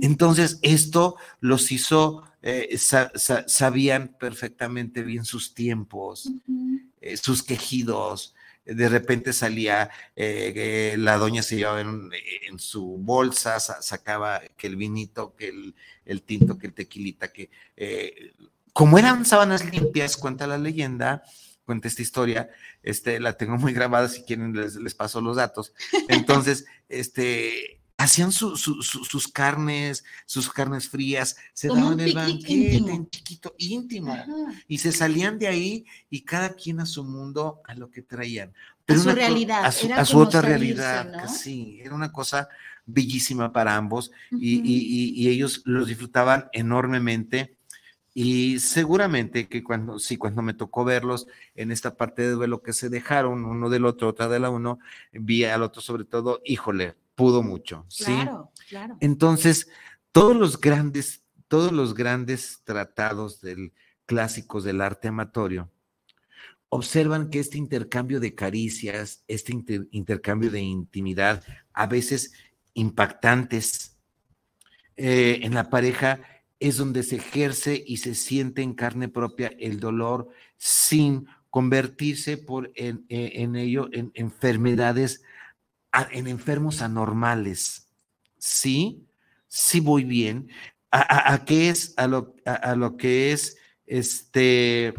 [0.01, 2.79] Entonces, esto los hizo, eh,
[3.47, 6.33] sabían perfectamente bien sus tiempos,
[7.03, 8.35] eh, sus quejidos,
[8.65, 15.35] de repente salía, eh, la doña se llevaba en, su bolsa, sacaba que el vinito,
[15.35, 15.49] que
[16.05, 17.51] el, tinto, que el tequilita, que
[18.73, 21.23] como eran sábanas limpias, cuenta la leyenda,
[21.65, 22.51] cuenta esta historia,
[22.83, 25.73] este, la tengo muy grabada, si quieren les, paso los datos.
[26.09, 34.17] Entonces, este, hacían sus carnes, sus carnes frías, se daban el banquete en chiquito, íntimo,
[34.67, 38.55] y se salían de ahí y cada quien a su mundo, a lo que traían.
[38.87, 39.65] Pero a su realidad.
[39.67, 42.49] A su, otra realidad, sí, era una cosa
[42.87, 47.57] bellísima para ambos y ellos los disfrutaban enormemente
[48.13, 52.73] y seguramente que cuando, sí, cuando me tocó verlos en esta parte de duelo que
[52.73, 54.81] se dejaron uno del otro, otra de la uno,
[55.13, 58.05] vi al otro sobre todo, híjole, pudo mucho, ¿sí?
[58.05, 58.97] Claro, claro.
[59.01, 59.69] Entonces,
[60.11, 63.75] todos los grandes, todos los grandes tratados del
[64.07, 65.71] clásicos del arte amatorio
[66.71, 69.53] observan que este intercambio de caricias, este
[69.91, 71.45] intercambio de intimidad,
[71.75, 72.33] a veces
[72.75, 73.99] impactantes
[74.97, 76.21] eh, en la pareja,
[76.59, 82.71] es donde se ejerce y se siente en carne propia el dolor sin convertirse por
[82.77, 85.23] en, eh, ello en enfermedades,
[86.11, 87.89] en enfermos anormales.
[88.39, 89.07] ¿Sí?
[89.49, 90.49] Sí voy bien.
[90.91, 91.95] ¿A, qué es?
[91.97, 94.95] A lo, a lo que es este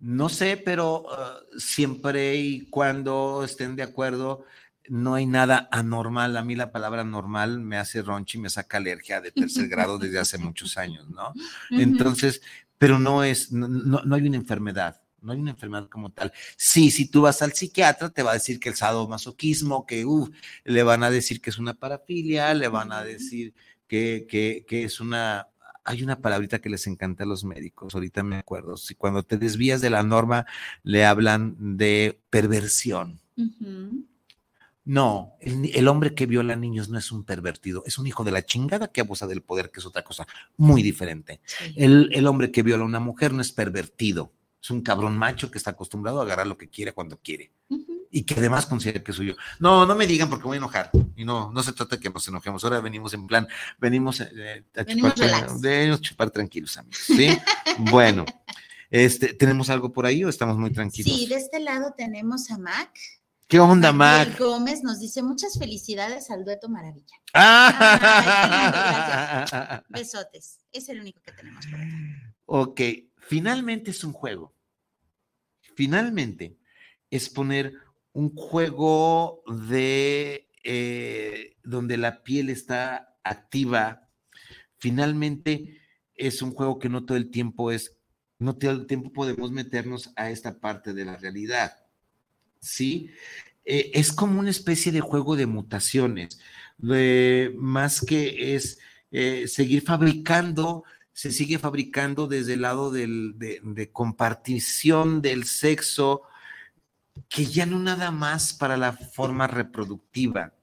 [0.00, 4.44] no sé, pero uh, siempre y cuando estén de acuerdo,
[4.88, 6.36] no hay nada anormal.
[6.36, 10.20] A mí la palabra normal me hace ronchi, me saca alergia de tercer grado desde
[10.20, 11.32] hace muchos años, ¿no?
[11.70, 12.42] Entonces,
[12.78, 15.00] pero no es, no, no, hay una enfermedad.
[15.20, 16.32] No hay una enfermedad como tal.
[16.56, 20.04] Sí, si tú vas al psiquiatra, te va a decir que el sadomasoquismo, que
[20.64, 23.54] le van a decir que es una parafilia, le van a decir
[23.86, 25.48] que, que, que es una
[25.88, 29.38] hay una palabrita que les encanta a los médicos, ahorita me acuerdo, si cuando te
[29.38, 30.44] desvías de la norma
[30.82, 33.20] le hablan de perversión.
[34.84, 38.44] No, el, hombre que viola niños no es un pervertido, es un hijo de la
[38.44, 40.26] chingada que abusa del poder, que es otra cosa
[40.58, 41.40] muy diferente.
[41.74, 45.58] El, hombre que viola a una mujer no es pervertido, es un cabrón macho que
[45.58, 47.52] está acostumbrado a agarrar lo que quiere cuando quiere.
[48.10, 49.36] Y que además considera que es suyo.
[49.58, 50.90] No, no me digan porque voy a enojar.
[51.14, 52.64] Y no, no se trata de que nos enojemos.
[52.64, 53.46] Ahora venimos en plan,
[53.78, 55.14] venimos eh, a chupar,
[56.00, 56.98] chupar tranquilos, amigos.
[57.06, 57.38] ¿sí?
[57.90, 58.24] bueno,
[58.90, 61.12] este, ¿tenemos algo por ahí o estamos muy tranquilos?
[61.12, 62.90] Sí, de este lado tenemos a Mac
[63.48, 64.38] ¿Qué onda, Mac?
[64.38, 67.16] Gómez nos dice muchas felicidades al dueto Maravilla.
[69.50, 69.82] Ah.
[69.88, 70.58] Besotes.
[70.70, 71.80] Es el único que tenemos por
[72.44, 72.80] Ok,
[73.28, 74.54] finalmente es un juego.
[75.76, 76.56] Finalmente
[77.10, 77.74] es poner
[78.12, 84.08] un juego de eh, donde la piel está activa.
[84.78, 85.80] Finalmente
[86.16, 87.96] es un juego que no todo el tiempo es,
[88.38, 91.88] no todo el tiempo podemos meternos a esta parte de la realidad
[92.60, 93.10] ¿sí?
[93.64, 96.40] Eh, es como una especie de juego de mutaciones,
[96.78, 98.78] más que es
[99.10, 100.84] eh, seguir fabricando,
[101.18, 106.22] se sigue fabricando desde el lado de, compartición del sexo,
[107.28, 110.54] que ya no nada más para la forma reproductiva.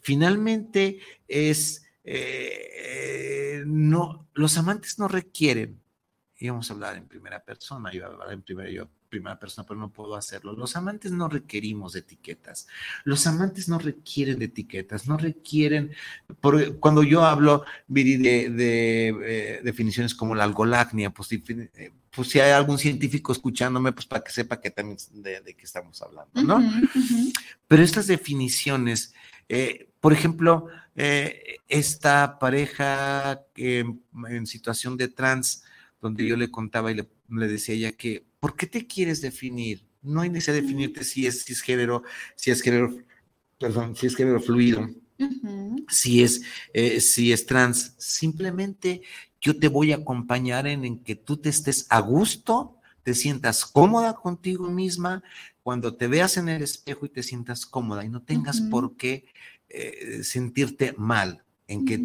[0.00, 5.82] Finalmente es, eh, no, los amantes no requieren,
[6.38, 9.80] íbamos a hablar en primera persona, iba a hablar en primera yo, primera persona, pero
[9.80, 10.52] no puedo hacerlo.
[10.52, 12.66] Los amantes no requerimos de etiquetas.
[13.04, 15.92] Los amantes no requieren de etiquetas, no requieren,
[16.40, 22.40] por, cuando yo hablo, Viri, de, eh, definiciones como la algolagnia, pues, eh, pues, si
[22.40, 26.62] hay algún científico escuchándome, pues para que sepa que también de, qué estamos hablando, ¿no?
[27.68, 29.14] Pero estas definiciones,
[29.48, 30.68] eh, por ejemplo,
[31.68, 35.62] esta pareja en situación de trans,
[36.00, 39.84] donde yo le contaba y le, le decía ella que ¿por qué te quieres definir?
[40.02, 42.04] No hay necesidad de definirte si es cisgénero,
[42.36, 42.96] si es género,
[43.58, 44.88] perdón, si es género fluido,
[45.88, 46.42] si, es,
[46.72, 47.96] eh, si es trans.
[47.98, 49.02] Simplemente
[49.40, 54.14] yo te voy a acompañar en, que tú te estés a gusto, te sientas cómoda
[54.14, 55.24] contigo misma,
[55.64, 59.24] cuando te veas en el espejo y te sientas cómoda y no tengas por qué
[59.68, 62.04] eh, sentirte mal en que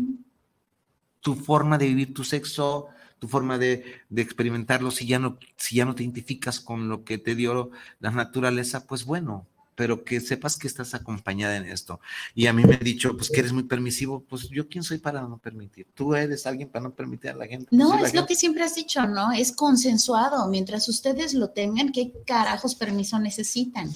[1.19, 2.87] tu forma de vivir tu sexo
[3.21, 7.19] tu forma de, experimentarlo, si ya, no, si ya no te identificas con lo que
[7.19, 7.69] te dio
[7.99, 9.45] la naturaleza, pues bueno,
[9.75, 11.99] pero que sepas que estás acompañada en esto.
[12.33, 14.97] Y a mí me ha dicho, pues que eres muy permisivo, pues yo quién soy
[14.97, 15.85] para no permitir.
[15.93, 17.67] Tú eres alguien para no permitir a la gente.
[17.69, 19.31] No, es lo que siempre has dicho, ¿no?
[19.31, 20.47] Es consensuado.
[20.47, 23.91] Mientras ustedes lo tengan, ¿qué carajos permiso necesitan?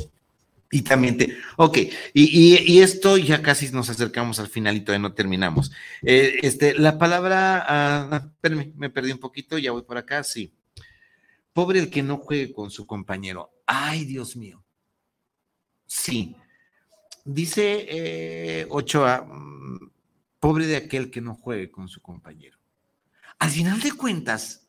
[0.76, 1.78] Y también te, ok,
[2.14, 5.72] y, esto ya casi nos acercamos al final y no terminamos.
[6.02, 10.54] Eh, este, la palabra, espérame, me perdí un poquito, ya voy por acá, sí.
[11.54, 13.54] Pobre el que no juegue con su compañero.
[13.66, 14.66] Ay, Dios mío.
[15.86, 16.36] Sí.
[17.24, 19.92] Dice eh, Ochoa, mm,
[20.42, 22.58] pobre de aquel que no juegue con su compañero.
[23.40, 24.65] Al final de cuentas,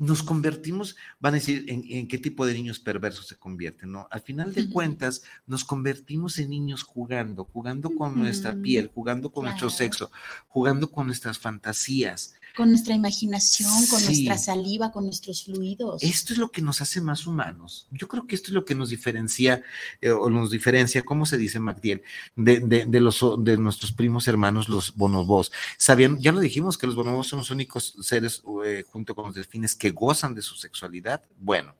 [0.00, 3.92] nos convertimos, van a decir, ¿en, qué tipo de niños perversos se convierten?
[3.92, 4.08] ¿no?
[4.10, 9.44] Al final de cuentas, nos convertimos en niños jugando, jugando con nuestra piel, jugando con
[9.44, 10.10] nuestro sexo,
[10.48, 12.34] jugando con nuestras fantasías.
[12.56, 16.02] Con nuestra imaginación, con nuestra saliva, con nuestros fluidos.
[16.02, 17.86] Esto es lo que nos hace más humanos.
[17.90, 19.62] Yo creo que esto es lo que nos diferencia,
[20.00, 22.02] eh, o nos diferencia, ¿cómo se dice, Magdiel?
[22.36, 25.52] De, de, los, de nuestros primos hermanos, los bonobos.
[25.76, 29.34] Sabían, ya lo dijimos, que los bonobos son los únicos seres, eh, junto con los
[29.34, 31.22] delfines, que gozan de su sexualidad.
[31.38, 31.74] Bueno,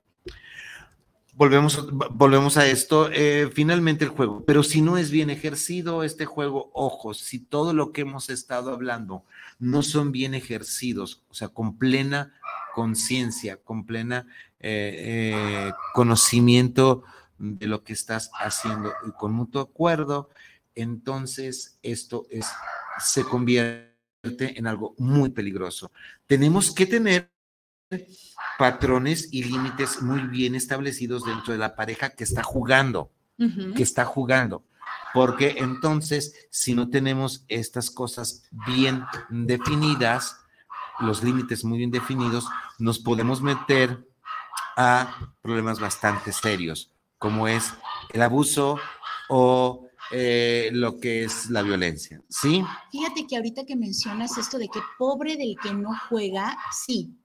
[1.35, 3.11] volvemos, volvemos a esto.
[3.13, 7.73] Eh, finalmente el juego, pero si no es bien ejercido este juego, ojos, si todo
[7.73, 9.25] lo que hemos estado hablando
[9.59, 12.35] no son bien ejercidos, o sea, con plena
[12.75, 14.27] conciencia, con plena
[14.61, 17.03] eh, eh, conocimiento
[17.39, 20.31] de lo que estás haciendo y con mutuo acuerdo,
[20.75, 22.47] entonces esto es,
[22.99, 23.91] se convierte
[24.59, 25.91] en algo muy peligroso.
[26.27, 27.31] Tenemos que tener
[28.59, 34.05] patrones y límites muy bien establecidos dentro de la pareja que está jugando, que está
[34.05, 34.65] jugando.
[35.15, 40.37] Porque entonces, si no tenemos estas cosas bien definidas,
[41.01, 42.47] los límites muy bien definidos,
[42.79, 44.07] nos podemos meter
[44.77, 47.73] a problemas bastante serios, como es
[48.11, 48.79] el abuso
[49.29, 52.65] o eh, lo que es la violencia, ¿sí?
[52.91, 57.20] Fíjate que ahorita que mencionas esto de que pobre del que no juega, sí,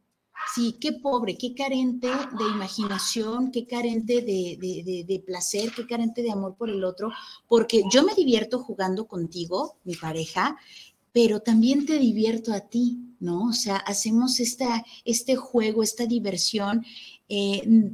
[0.54, 6.56] Sí, qué pobre, qué carente de imaginación, qué carente de, placer, qué carente de amor
[6.56, 7.12] por el otro,
[7.48, 10.58] porque yo me divierto jugando contigo, mi pareja,
[11.12, 13.50] pero también te divierto a ti, ¿no?
[13.50, 16.86] O sea, hacemos esta, este juego, esta diversión.
[17.30, 17.92] Eh,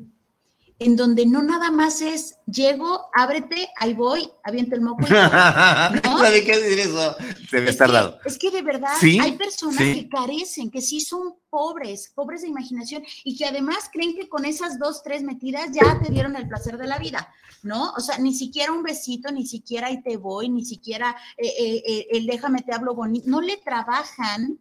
[0.82, 5.05] en donde no nada más es llego, ábrete, ahí voy, aviento el moco.
[5.05, 5.11] Y
[6.09, 6.21] ¿no?
[6.23, 7.15] ¿De qué decir eso?
[7.51, 8.17] Debe estar dado.
[8.25, 13.03] Es que de verdad hay personas que carecen, que sí son pobres, pobres de imaginación
[13.23, 16.79] y que además creen que con esas dos, tres metidas ya te dieron el placer
[16.79, 17.91] de la vida, ¿no?
[17.91, 21.84] O sea, ni siquiera un besito, ni siquiera ahí te voy, ni siquiera eh, eh,
[21.86, 24.57] eh, el déjame te hablo bonito, no le trabajan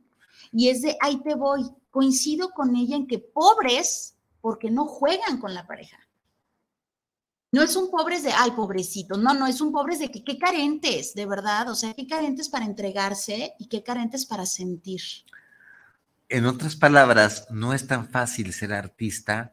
[0.52, 1.62] y es de ahí te voy.
[1.90, 5.96] Coincido con ella en que pobres porque no juegan con la pareja.
[7.52, 10.38] No es un pobres de, ay, pobrecito, no, no, es un pobres de que qué
[10.38, 15.00] carentes, de verdad, o sea, qué carentes para entregarse y qué carentes para sentir.
[16.28, 19.52] En otras palabras, no es tan fácil ser artista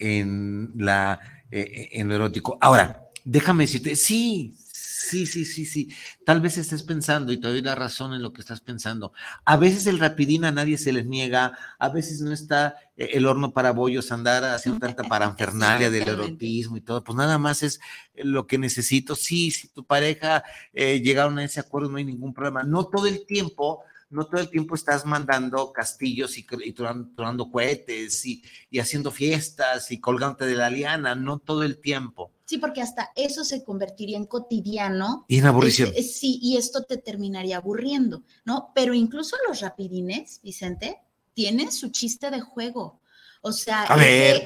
[0.00, 1.20] en, la,
[1.52, 2.58] eh, eh, en lo erótico.
[2.60, 4.56] Ahora, déjame decirte, sí,
[5.02, 5.88] Sí, sí, sí, sí.
[6.24, 9.12] Tal vez estés pensando y te doy la razón en lo que estás pensando.
[9.44, 13.26] A veces el rapidín a nadie se les niega, a veces no está eh, el
[13.26, 17.02] horno para bollos andar haciendo tanta paranfernalia del erotismo y todo.
[17.02, 17.80] Pues nada más es
[18.14, 19.16] lo que necesito.
[19.16, 22.62] Sí, si tu pareja eh, llegaron a ese acuerdo, no hay ningún problema.
[22.62, 28.26] No todo el tiempo no todo el tiempo estás mandando castillos y, y tronando cohetes
[28.26, 32.30] y, y, haciendo fiestas y colgante de la liana, no todo el tiempo.
[32.52, 35.24] Sí, porque hasta eso se convertiría en cotidiano.
[35.26, 35.90] Y en aburrición.
[35.94, 38.72] sí, y esto te terminaría aburriendo, ¿no?
[38.74, 40.98] Pero incluso los rapidines, Vicente,
[41.32, 43.00] tienen su chiste de juego.
[43.40, 43.86] O sea,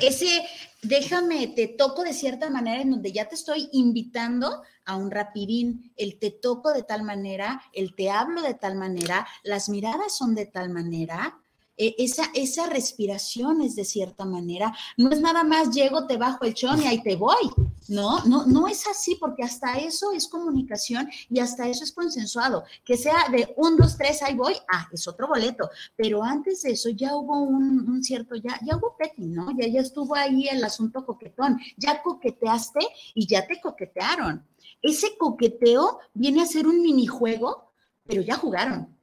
[0.01, 0.47] ese,
[0.83, 5.93] déjame, te toco de cierta manera en donde ya te estoy invitando a un rapidín,
[5.97, 10.37] el te toco de tal manera, el te hablo de tal manera, las miradas son
[10.37, 11.41] de tal manera,
[11.77, 16.45] e, esa, esa respiración es de cierta manera, no es nada más llego, te bajo
[16.45, 17.51] el chón y ahí te voy,
[17.89, 22.65] no, no, no es así, porque hasta eso es comunicación y hasta eso es consensuado,
[22.85, 26.73] que sea de un, dos, tres, ahí voy, ah, es otro boleto, pero antes de
[26.73, 29.49] eso ya hubo un, cierto, ya, ya hubo petting, ¿no?
[29.57, 32.81] Ya, ya estuvo ahí el asunto coquetón, ya coqueteaste
[33.15, 34.45] y ya te coquetearon.
[34.83, 37.73] Ese coqueteo viene a ser un minijuego,
[38.07, 38.97] pero ya jugaron.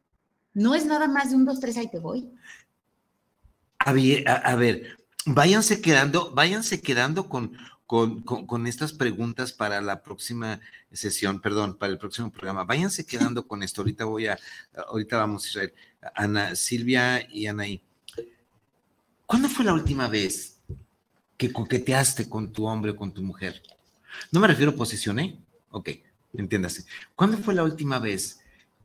[0.54, 2.32] No es nada más de un, dos, tres, ahí te voy.
[3.80, 7.58] A ver, váyanse quedando, váyanse quedando con,
[7.94, 10.60] con, estas preguntas para la próxima
[10.92, 12.64] sesión, perdón, para el próximo programa.
[12.64, 13.82] Váyanse quedando con esto.
[13.82, 14.40] Ahorita voy a,
[14.88, 15.76] ahorita vamos a ver,
[16.16, 17.84] Ana, Silvia y Anaí.
[19.28, 20.60] ¿Cuándo fue la última vez
[21.38, 23.62] que coqueteaste con tu hombre o con tu mujer?
[24.32, 25.38] No me refiero a posicioné.
[25.70, 25.90] Ok,
[26.34, 26.86] entiéndase.
[27.16, 28.40] ¿Cuándo fue la última vez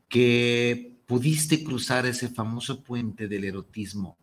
[0.07, 4.19] que pudiste cruzar ese famoso puente del erotismo?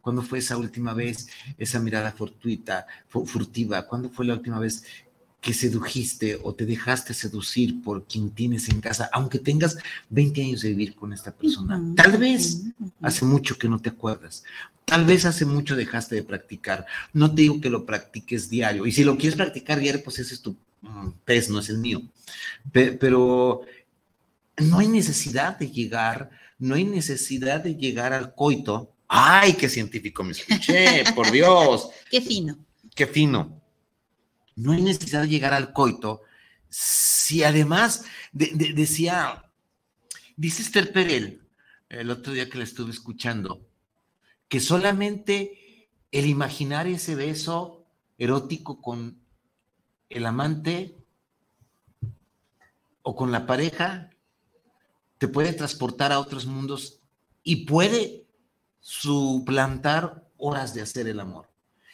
[0.00, 1.28] ¿Cuándo fue esa última vez
[1.58, 3.86] esa mirada fortuita, furtiva?
[3.86, 4.84] ¿Cuándo fue la última vez
[5.40, 9.78] que sedujiste o te dejaste seducir por quien tienes en casa, aunque tengas
[10.10, 11.80] 20 años de vivir con esta persona.
[11.96, 12.62] Tal vez
[13.00, 14.44] hace mucho que no te acuerdas.
[14.84, 16.84] Tal vez hace mucho dejaste de practicar.
[17.12, 18.86] No te digo que lo practiques diario.
[18.86, 21.78] Y si lo quieres practicar diario, pues ese es tu mm, pez, no es el
[21.78, 22.02] mío.
[22.72, 23.62] Pero
[24.58, 28.92] no hay necesidad de llegar, no hay necesidad de llegar al coito.
[29.12, 31.04] ¡Ay, qué científico me escuché!
[31.14, 31.88] Por Dios.
[32.10, 32.56] Qué fino.
[32.94, 33.60] Qué fino
[34.60, 36.22] no hay necesidad de llegar al coito
[36.68, 39.50] si además decía,
[40.36, 41.42] dice Esther Perel,
[41.88, 43.66] el otro día que la estuve escuchando,
[44.48, 47.86] que solamente el imaginar ese beso
[48.18, 49.20] erótico con
[50.10, 50.96] el amante
[53.02, 54.10] o con la pareja
[55.18, 57.00] te puede transportar a otros mundos
[57.42, 58.26] y puede
[58.80, 61.50] suplantar horas de hacer el amor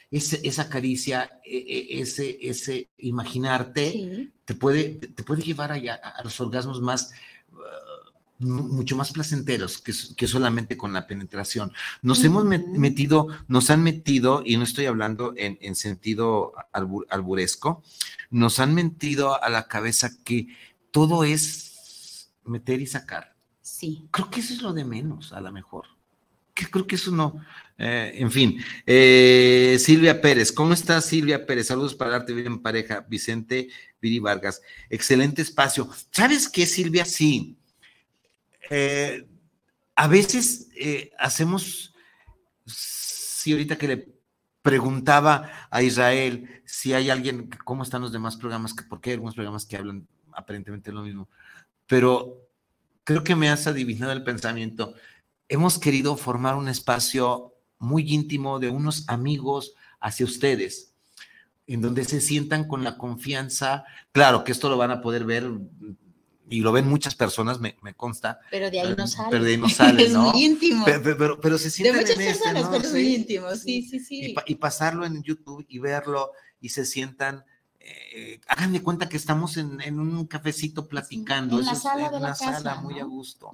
[0.09, 6.39] esa caricia, e, e, ese, ese imaginarte, te, puede, te puede llevar allá a los
[6.39, 7.11] orgasmos más,
[7.51, 11.73] uh, mucho más placenteros que, solamente con la penetración.
[12.01, 17.83] Nos hemos metido, nos han metido, y no estoy hablando en, sentido alburesco,
[18.29, 20.47] nos han metido a la cabeza que
[20.91, 23.35] todo es meter y sacar.
[23.61, 24.07] Sí.
[24.11, 25.96] Creo que eso es lo de menos, a lo mejor.
[26.65, 27.41] Creo que eso no,
[27.79, 31.67] eh, en fin, eh, Silvia Pérez, ¿cómo estás Silvia Pérez?
[31.67, 33.69] Saludos para darte bien en pareja, Vicente
[34.01, 34.61] Viri Vargas.
[34.89, 35.87] Excelente espacio.
[36.11, 37.05] ¿Sabes qué, Silvia?
[37.05, 37.55] Sí.
[38.71, 39.27] Eh,
[39.95, 40.69] a veces
[41.19, 41.93] hacemos,
[42.65, 44.07] sí, ahorita que le
[44.63, 49.65] preguntaba a Israel si hay alguien, cómo están los demás programas, porque hay algunos programas
[49.65, 51.29] que hablan aparentemente lo mismo,
[51.87, 52.47] pero
[53.03, 54.93] creo que me has adivinado el pensamiento.
[55.49, 60.93] Hemos querido formar un espacio muy íntimo de unos amigos hacia ustedes,
[61.67, 63.85] en donde se sientan con la confianza.
[64.11, 65.49] Claro que esto lo van a poder ver
[66.49, 68.39] y lo ven muchas personas, me, consta.
[68.51, 69.29] Pero de ahí no sale.
[69.31, 70.85] Pero de ahí no sale, es muy íntimo.
[70.85, 73.99] Pero, pero, se sienten de muchas en este, personas, pero es muy íntimo, sí, sí,
[73.99, 74.35] sí.
[74.45, 76.31] Y, pasarlo en YouTube y verlo
[76.61, 77.43] y se sientan,
[77.79, 81.59] eh, hagan de cuenta que estamos en, un cafecito platicando.
[81.59, 83.51] en la sala, de la sala muy a gusto.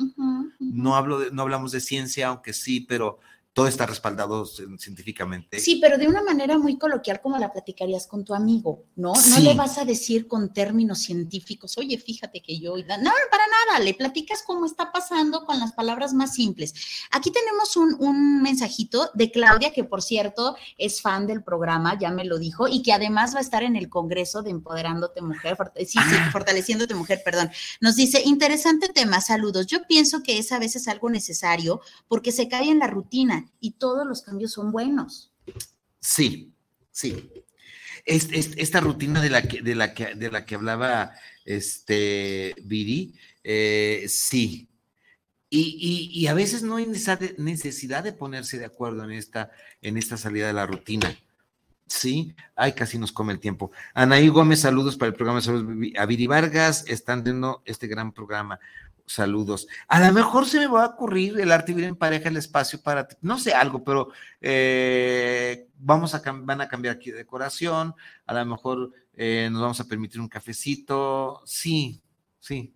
[0.73, 3.19] No, hablo de, no hablamos de ciencia, aunque sí, pero
[3.53, 5.59] todo está respaldado científicamente.
[5.59, 9.13] Sí, pero de una manera muy coloquial como la platicarías con tu amigo, ¿no?
[9.29, 12.75] No le vas a decir con términos científicos, oye, fíjate que yo...
[12.75, 16.73] No, para nada, le platicas cómo está pasando con las palabras más simples.
[17.11, 22.25] Aquí tenemos un, mensajito de Claudia, que por cierto es fan del programa, ya me
[22.25, 25.85] lo dijo, y que además va a estar en el Congreso de Empoderándote Mujer, sí,
[25.85, 26.29] sí, ah.
[26.31, 27.51] Fortaleciéndote Mujer, perdón.
[27.81, 29.67] Nos dice, interesante tema, saludos.
[29.67, 33.71] Yo pienso que es a veces algo necesario porque se cae en la rutina y
[33.71, 35.31] todos los cambios son buenos.
[35.99, 36.53] Sí,
[36.91, 37.31] sí.
[38.05, 41.13] esta rutina de la que, de la que, de la que hablaba
[41.45, 44.69] este Viri, eh, sí.
[45.55, 49.51] Y, a veces no hay necesidad de ponerse de acuerdo en esta,
[49.83, 51.15] en esta salida de la rutina.
[51.85, 53.71] Sí, ay, casi nos come el tiempo.
[53.93, 58.59] Anaí Gómez, saludos para el programa de A Viri Vargas, están dando este gran programa.
[59.05, 59.67] Saludos.
[59.87, 62.81] A lo mejor se me va a ocurrir el arte vivir en pareja el espacio
[62.81, 67.95] para, no sé, algo, pero eh, vamos a, van a cambiar aquí de decoración,
[68.25, 71.41] a lo mejor eh, nos vamos a permitir un cafecito.
[71.45, 72.01] Sí,
[72.43, 72.73] sí,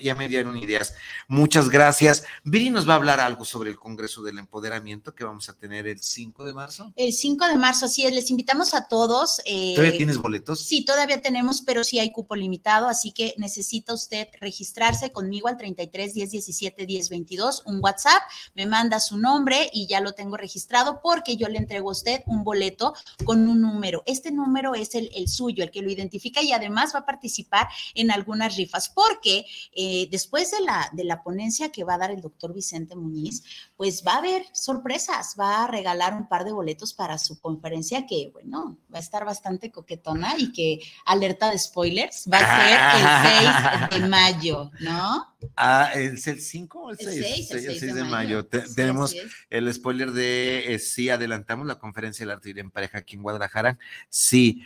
[0.00, 0.94] ya, me dieron ideas.
[1.28, 2.24] Muchas gracias.
[2.44, 5.86] Viri nos va a hablar algo sobre el Congreso del Empoderamiento que vamos a tener
[5.86, 6.92] el 5 de marzo.
[6.96, 9.42] El 5 de marzo, sí, les invitamos a todos.
[9.44, 10.60] Eh, ¿Todavía tienes boletos?
[10.60, 15.58] Sí, todavía tenemos, pero sí hay cupo limitado, así que necesita usted registrarse conmigo al
[15.58, 18.22] 33 10 17 10 22, un WhatsApp,
[18.54, 22.22] me manda su nombre y ya lo tengo registrado porque yo le entrego a usted
[22.26, 22.94] un boleto
[23.24, 24.02] con un número.
[24.06, 27.68] Este número es el, el suyo, el que lo identifica y además va a participar
[27.94, 32.10] en algunas rifas, porque eh, después de la, de la ponencia que va a dar
[32.10, 33.42] el doctor Vicente Muñiz,
[33.76, 38.06] pues va a haber sorpresas, va a regalar un par de boletos para su conferencia
[38.06, 43.90] que, bueno, va a estar bastante coquetona y que, alerta de spoilers, va a ser
[43.90, 45.34] el 6 de mayo, ¿no?
[45.56, 47.50] Ah, ¿es el 5 o el 6?
[47.50, 48.46] El 6, de, mayo.
[48.46, 49.14] tenemos
[49.50, 53.78] el spoiler de, eh, sí, adelantamos la conferencia del arte en pareja aquí en Guadalajara.
[54.08, 54.62] Sí.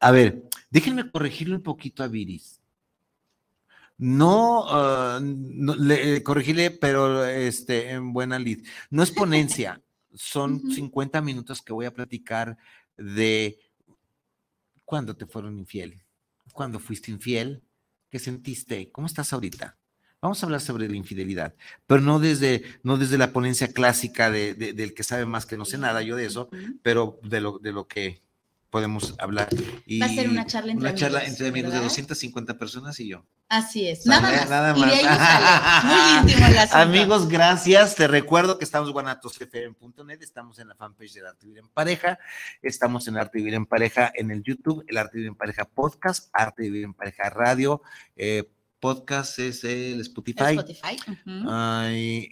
[0.00, 2.60] A ver, déjenme corregirle un poquito a Viris
[3.98, 5.20] no, uh,
[5.78, 8.66] le, corregirle, pero este, en buena lid.
[8.90, 9.82] No es ponencia,
[10.14, 12.56] son 50 minutos que voy a platicar
[12.96, 13.58] de
[14.86, 16.00] ¿Cuándo te fueron infiel?
[16.52, 17.60] ¿Cuándo fuiste infiel?
[18.08, 18.92] ¿Qué sentiste?
[18.92, 19.76] ¿Cómo estás ahorita?
[20.22, 21.54] Vamos a hablar sobre la infidelidad,
[21.86, 25.64] pero no desde, no desde la ponencia clásica de, del que sabe más que no
[25.64, 26.48] sé nada, yo de eso,
[26.82, 28.22] pero de lo, de lo que
[28.70, 29.48] podemos hablar.
[29.84, 33.08] Y Va a ser una charla entre una charla entre amigos de 250 personas y
[33.08, 33.26] yo.
[33.48, 34.50] Así es, nada más.
[34.50, 34.92] Nada más.
[34.92, 37.94] Y de ahí Muy íntimo el Amigos, gracias.
[37.94, 42.18] Te recuerdo que estamos guanatosfm.net, estamos en la fanpage del Arte Vivir en Pareja,
[42.60, 46.28] estamos en Arte Vivir en Pareja en el YouTube, el Arte Vivir en Pareja Podcast,
[46.32, 47.82] Arte Vivir en Pareja Radio,
[48.16, 50.56] eh, podcast es el Spotify.
[50.56, 50.96] Spotify.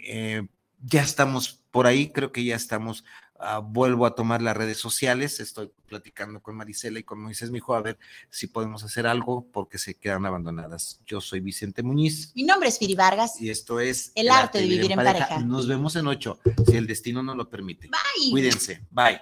[0.07, 0.43] Eh,
[0.81, 3.05] ya estamos por ahí, creo que ya estamos
[3.47, 7.59] Ah, vuelvo a tomar las redes sociales, estoy platicando con Marisela y con Moisés, mi
[7.59, 7.99] hijo, a ver
[8.31, 11.01] si podemos hacer algo porque se quedan abandonadas.
[11.05, 12.33] Yo soy Vicente Muñiz.
[12.35, 13.39] Mi nombre es Firi Vargas.
[13.41, 15.41] Y esto es El, arte, de vivir, en, pareja.
[15.41, 17.89] Nos vemos en ocho, si el destino no lo permite.
[17.89, 18.31] Bye.
[18.31, 18.87] Cuídense.
[18.91, 19.21] Bye.